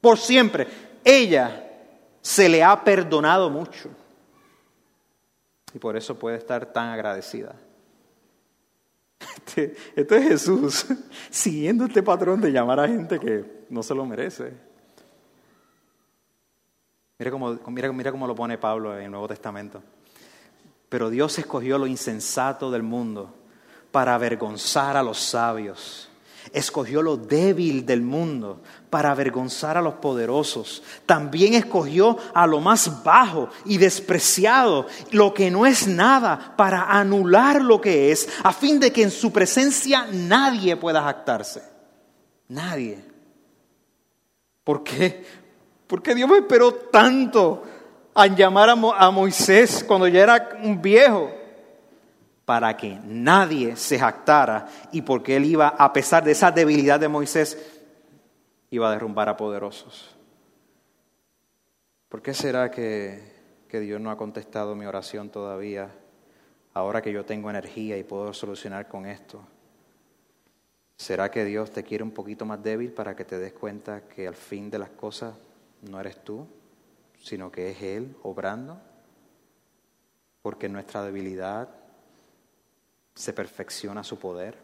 Por 0.00 0.18
siempre. 0.18 0.68
Ella 1.02 1.65
se 2.26 2.48
le 2.48 2.60
ha 2.60 2.82
perdonado 2.82 3.48
mucho. 3.48 3.88
Y 5.72 5.78
por 5.78 5.96
eso 5.96 6.18
puede 6.18 6.38
estar 6.38 6.66
tan 6.72 6.88
agradecida. 6.88 7.54
Este, 9.54 9.76
es 9.94 10.28
Jesús 10.28 10.86
siguiendo 11.30 11.84
este 11.84 12.02
patrón 12.02 12.40
de 12.40 12.50
llamar 12.50 12.80
a 12.80 12.88
gente 12.88 13.20
que 13.20 13.64
no 13.70 13.80
se 13.80 13.94
lo 13.94 14.04
merece. 14.04 14.52
Mira 17.16 17.30
cómo, 17.30 17.58
mira, 17.68 17.92
mira 17.92 18.10
cómo 18.10 18.26
lo 18.26 18.34
pone 18.34 18.58
Pablo 18.58 18.98
en 18.98 19.04
el 19.04 19.10
Nuevo 19.12 19.28
Testamento. 19.28 19.80
Pero 20.88 21.10
Dios 21.10 21.38
escogió 21.38 21.78
lo 21.78 21.86
insensato 21.86 22.72
del 22.72 22.82
mundo 22.82 23.32
para 23.92 24.16
avergonzar 24.16 24.96
a 24.96 25.02
los 25.04 25.20
sabios 25.20 26.10
escogió 26.52 27.02
lo 27.02 27.16
débil 27.16 27.86
del 27.86 28.02
mundo 28.02 28.62
para 28.90 29.10
avergonzar 29.10 29.76
a 29.76 29.82
los 29.82 29.94
poderosos. 29.94 30.82
También 31.06 31.54
escogió 31.54 32.16
a 32.34 32.46
lo 32.46 32.60
más 32.60 33.02
bajo 33.02 33.48
y 33.64 33.78
despreciado, 33.78 34.86
lo 35.10 35.34
que 35.34 35.50
no 35.50 35.66
es 35.66 35.86
nada, 35.86 36.54
para 36.56 36.84
anular 36.84 37.60
lo 37.62 37.80
que 37.80 38.12
es, 38.12 38.28
a 38.42 38.52
fin 38.52 38.80
de 38.80 38.92
que 38.92 39.02
en 39.02 39.10
su 39.10 39.32
presencia 39.32 40.06
nadie 40.12 40.76
pueda 40.76 41.02
jactarse. 41.02 41.62
Nadie. 42.48 43.04
¿Por 44.62 44.82
qué? 44.82 45.24
Porque 45.86 46.14
Dios 46.14 46.28
me 46.28 46.38
esperó 46.38 46.72
tanto 46.74 47.62
a 48.14 48.26
llamar 48.26 48.70
a, 48.70 49.10
Moisés 49.10 49.84
cuando 49.86 50.08
ya 50.08 50.22
era 50.22 50.48
un 50.62 50.80
viejo 50.80 51.30
para 52.44 52.76
que 52.76 52.98
nadie 53.04 53.76
se 53.76 53.98
jactara 53.98 54.66
y 54.90 55.02
porque 55.02 55.36
él 55.36 55.44
iba, 55.44 55.68
a 55.68 55.92
pesar 55.92 56.24
de 56.24 56.32
esa 56.32 56.50
debilidad 56.50 56.98
de 56.98 57.08
Moisés, 57.08 57.75
iba 58.70 58.88
a 58.88 58.92
derrumbar 58.92 59.28
a 59.28 59.36
poderosos. 59.36 60.16
¿Por 62.08 62.22
qué 62.22 62.34
será 62.34 62.70
que, 62.70 63.20
que 63.68 63.80
Dios 63.80 64.00
no 64.00 64.10
ha 64.10 64.16
contestado 64.16 64.74
mi 64.74 64.86
oración 64.86 65.30
todavía, 65.30 65.90
ahora 66.74 67.02
que 67.02 67.12
yo 67.12 67.24
tengo 67.24 67.50
energía 67.50 67.96
y 67.98 68.04
puedo 68.04 68.32
solucionar 68.32 68.88
con 68.88 69.06
esto? 69.06 69.46
¿Será 70.96 71.30
que 71.30 71.44
Dios 71.44 71.70
te 71.70 71.84
quiere 71.84 72.04
un 72.04 72.12
poquito 72.12 72.46
más 72.46 72.62
débil 72.62 72.92
para 72.92 73.14
que 73.14 73.24
te 73.24 73.38
des 73.38 73.52
cuenta 73.52 74.08
que 74.08 74.26
al 74.26 74.34
fin 74.34 74.70
de 74.70 74.78
las 74.78 74.90
cosas 74.90 75.34
no 75.82 76.00
eres 76.00 76.24
tú, 76.24 76.46
sino 77.20 77.52
que 77.52 77.70
es 77.70 77.82
Él 77.82 78.16
obrando? 78.22 78.80
Porque 80.40 80.68
nuestra 80.68 81.02
debilidad 81.02 81.68
se 83.14 83.32
perfecciona 83.32 84.02
su 84.02 84.18
poder. 84.18 84.56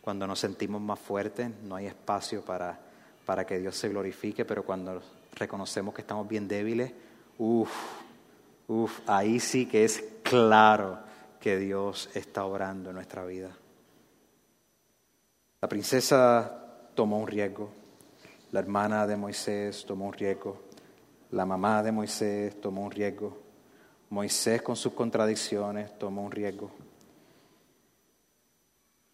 Cuando 0.00 0.26
nos 0.26 0.40
sentimos 0.40 0.80
más 0.80 0.98
fuertes, 0.98 1.50
no 1.62 1.76
hay 1.76 1.86
espacio 1.86 2.44
para, 2.44 2.80
para 3.24 3.46
que 3.46 3.58
Dios 3.58 3.76
se 3.76 3.88
glorifique, 3.88 4.44
pero 4.44 4.64
cuando 4.64 5.02
reconocemos 5.34 5.94
que 5.94 6.00
estamos 6.00 6.28
bien 6.28 6.48
débiles, 6.48 6.92
uff, 7.38 7.70
uff, 8.68 9.00
ahí 9.06 9.40
sí 9.40 9.66
que 9.66 9.84
es 9.84 10.04
claro 10.22 10.98
que 11.40 11.56
Dios 11.56 12.10
está 12.14 12.44
obrando 12.44 12.90
en 12.90 12.96
nuestra 12.96 13.24
vida. 13.24 13.50
La 15.60 15.68
princesa 15.68 16.90
tomó 16.94 17.18
un 17.18 17.26
riesgo, 17.26 17.70
la 18.52 18.60
hermana 18.60 19.06
de 19.06 19.16
Moisés 19.16 19.84
tomó 19.86 20.06
un 20.06 20.12
riesgo, 20.12 20.62
la 21.30 21.46
mamá 21.46 21.82
de 21.82 21.92
Moisés 21.92 22.60
tomó 22.60 22.84
un 22.84 22.90
riesgo, 22.90 23.38
Moisés 24.10 24.62
con 24.62 24.74
sus 24.74 24.92
contradicciones 24.92 25.98
tomó 25.98 26.24
un 26.24 26.32
riesgo. 26.32 26.70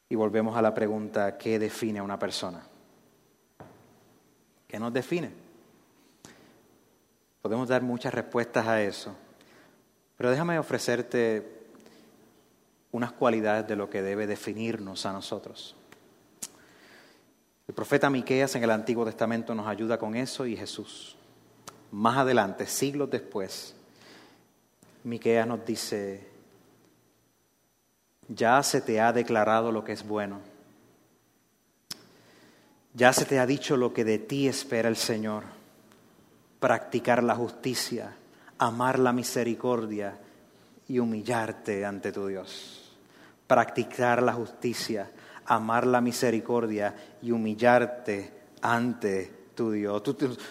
Y 0.08 0.14
volvemos 0.14 0.56
a 0.56 0.62
la 0.62 0.72
pregunta, 0.72 1.36
¿qué 1.36 1.58
define 1.58 1.98
a 1.98 2.02
una 2.02 2.18
persona? 2.18 2.66
¿Qué 4.66 4.78
nos 4.78 4.92
define? 4.92 5.30
Podemos 7.42 7.68
dar 7.68 7.82
muchas 7.82 8.12
respuestas 8.12 8.66
a 8.66 8.82
eso, 8.82 9.14
pero 10.16 10.30
déjame 10.30 10.58
ofrecerte 10.58 11.56
unas 12.90 13.12
cualidades 13.12 13.66
de 13.68 13.76
lo 13.76 13.88
que 13.88 14.02
debe 14.02 14.26
definirnos 14.26 15.06
a 15.06 15.12
nosotros. 15.12 15.76
El 17.68 17.74
profeta 17.74 18.10
Miqueas 18.10 18.54
en 18.56 18.64
el 18.64 18.70
Antiguo 18.70 19.04
Testamento 19.04 19.54
nos 19.54 19.66
ayuda 19.66 19.98
con 19.98 20.16
eso 20.16 20.46
y 20.46 20.56
Jesús. 20.56 21.16
Más 21.92 22.16
adelante, 22.16 22.66
siglos 22.66 23.10
después, 23.10 23.74
Miqueas 25.04 25.46
nos 25.46 25.64
dice, 25.64 26.28
ya 28.28 28.62
se 28.62 28.80
te 28.80 29.00
ha 29.00 29.12
declarado 29.12 29.70
lo 29.70 29.84
que 29.84 29.92
es 29.92 30.06
bueno. 30.06 30.40
Ya 32.96 33.12
se 33.12 33.26
te 33.26 33.38
ha 33.38 33.44
dicho 33.44 33.76
lo 33.76 33.92
que 33.92 34.06
de 34.06 34.18
ti 34.18 34.48
espera 34.48 34.88
el 34.88 34.96
Señor. 34.96 35.44
Practicar 36.58 37.22
la 37.22 37.34
justicia, 37.34 38.16
amar 38.56 38.98
la 38.98 39.12
misericordia 39.12 40.18
y 40.88 40.98
humillarte 40.98 41.84
ante 41.84 42.10
tu 42.10 42.26
Dios. 42.26 42.96
Practicar 43.46 44.22
la 44.22 44.32
justicia, 44.32 45.10
amar 45.44 45.86
la 45.86 46.00
misericordia 46.00 46.94
y 47.20 47.32
humillarte 47.32 48.32
ante 48.62 49.30
Dios. 49.56 50.02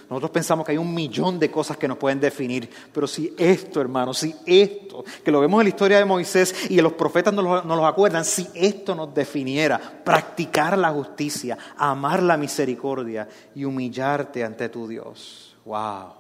nosotros 0.10 0.32
pensamos 0.32 0.66
que 0.66 0.74
hay 0.74 0.78
un 0.78 0.94
millón 0.94 1.40
de 1.40 1.52
cosas 1.52 1.78
que 1.78 1.88
nos 1.88 1.98
pueden 1.98 2.20
definir, 2.20 2.70
pero 2.94 3.08
si 3.08 3.34
esto, 3.38 3.80
hermano, 3.82 4.14
si 4.14 4.36
esto, 4.46 5.04
que 5.24 5.32
lo 5.32 5.40
vemos 5.40 5.62
en 5.62 5.66
la 5.66 5.70
historia 5.70 5.98
de 5.98 6.06
Moisés 6.06 6.70
y 6.70 6.82
los 6.82 6.94
profetas 6.94 7.34
nos 7.34 7.66
nos 7.66 7.84
acuerdan, 7.84 8.26
si 8.26 8.48
esto 8.54 8.96
nos 8.96 9.14
definiera, 9.14 9.80
practicar 9.80 10.78
la 10.78 10.92
justicia, 10.92 11.58
amar 11.78 12.24
la 12.24 12.38
misericordia 12.38 13.28
y 13.54 13.66
humillarte 13.66 14.44
ante 14.44 14.70
tu 14.70 14.88
Dios. 14.88 15.56
¡Wow! 15.66 16.14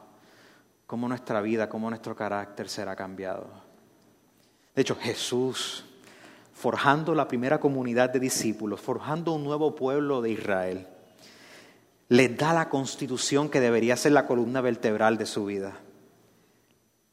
Cómo 0.87 1.07
nuestra 1.07 1.41
vida, 1.41 1.67
cómo 1.67 1.89
nuestro 1.89 2.15
carácter 2.15 2.69
será 2.69 2.95
cambiado. 2.95 3.47
De 4.75 4.81
hecho, 4.81 4.95
Jesús, 4.95 5.85
forjando 6.53 7.15
la 7.15 7.27
primera 7.27 7.59
comunidad 7.59 8.09
de 8.09 8.19
discípulos, 8.19 8.81
forjando 8.81 9.33
un 9.33 9.43
nuevo 9.43 9.75
pueblo 9.75 10.21
de 10.21 10.31
Israel, 10.31 10.87
les 12.09 12.37
da 12.37 12.53
la 12.53 12.69
constitución 12.69 13.49
que 13.49 13.59
debería 13.59 13.97
ser 13.97 14.11
la 14.11 14.27
columna 14.27 14.61
vertebral 14.61 15.17
de 15.17 15.25
su 15.25 15.45
vida. 15.45 15.79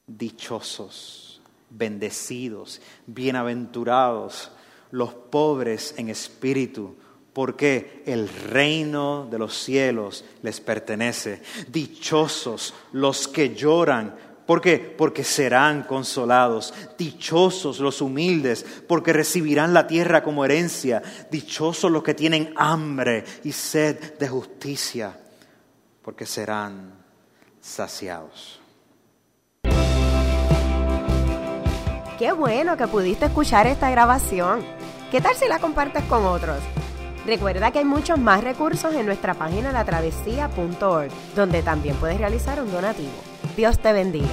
Dichosos, 0.06 1.40
bendecidos, 1.70 2.80
bienaventurados, 3.06 4.52
los 4.90 5.14
pobres 5.14 5.94
en 5.96 6.10
espíritu, 6.10 6.96
porque 7.32 8.02
el 8.04 8.28
reino 8.28 9.26
de 9.30 9.38
los 9.38 9.54
cielos 9.56 10.24
les 10.42 10.60
pertenece. 10.60 11.40
Dichosos 11.68 12.74
los 12.92 13.26
que 13.26 13.54
lloran, 13.54 14.14
¿Por 14.46 14.60
qué? 14.60 14.78
Porque 14.78 15.24
serán 15.24 15.84
consolados. 15.84 16.74
Dichosos 16.98 17.78
los 17.78 18.00
humildes, 18.00 18.64
porque 18.88 19.12
recibirán 19.12 19.72
la 19.72 19.86
tierra 19.86 20.22
como 20.22 20.44
herencia. 20.44 21.02
Dichosos 21.30 21.90
los 21.90 22.02
que 22.02 22.14
tienen 22.14 22.52
hambre 22.56 23.24
y 23.44 23.52
sed 23.52 24.18
de 24.18 24.28
justicia, 24.28 25.16
porque 26.02 26.26
serán 26.26 26.92
saciados. 27.60 28.60
Qué 32.18 32.32
bueno 32.32 32.76
que 32.76 32.86
pudiste 32.86 33.26
escuchar 33.26 33.66
esta 33.66 33.90
grabación. 33.90 34.64
¿Qué 35.10 35.20
tal 35.20 35.34
si 35.34 35.46
la 35.46 35.58
compartes 35.58 36.04
con 36.04 36.24
otros? 36.24 36.58
Recuerda 37.26 37.70
que 37.70 37.78
hay 37.78 37.84
muchos 37.84 38.18
más 38.18 38.42
recursos 38.42 38.94
en 38.94 39.06
nuestra 39.06 39.34
página 39.34 39.70
latravesía.org, 39.70 41.10
donde 41.36 41.62
también 41.62 41.94
puedes 41.96 42.18
realizar 42.18 42.60
un 42.60 42.70
donativo. 42.70 43.31
Dios 43.56 43.78
te 43.78 43.92
bendiga. 43.92 44.26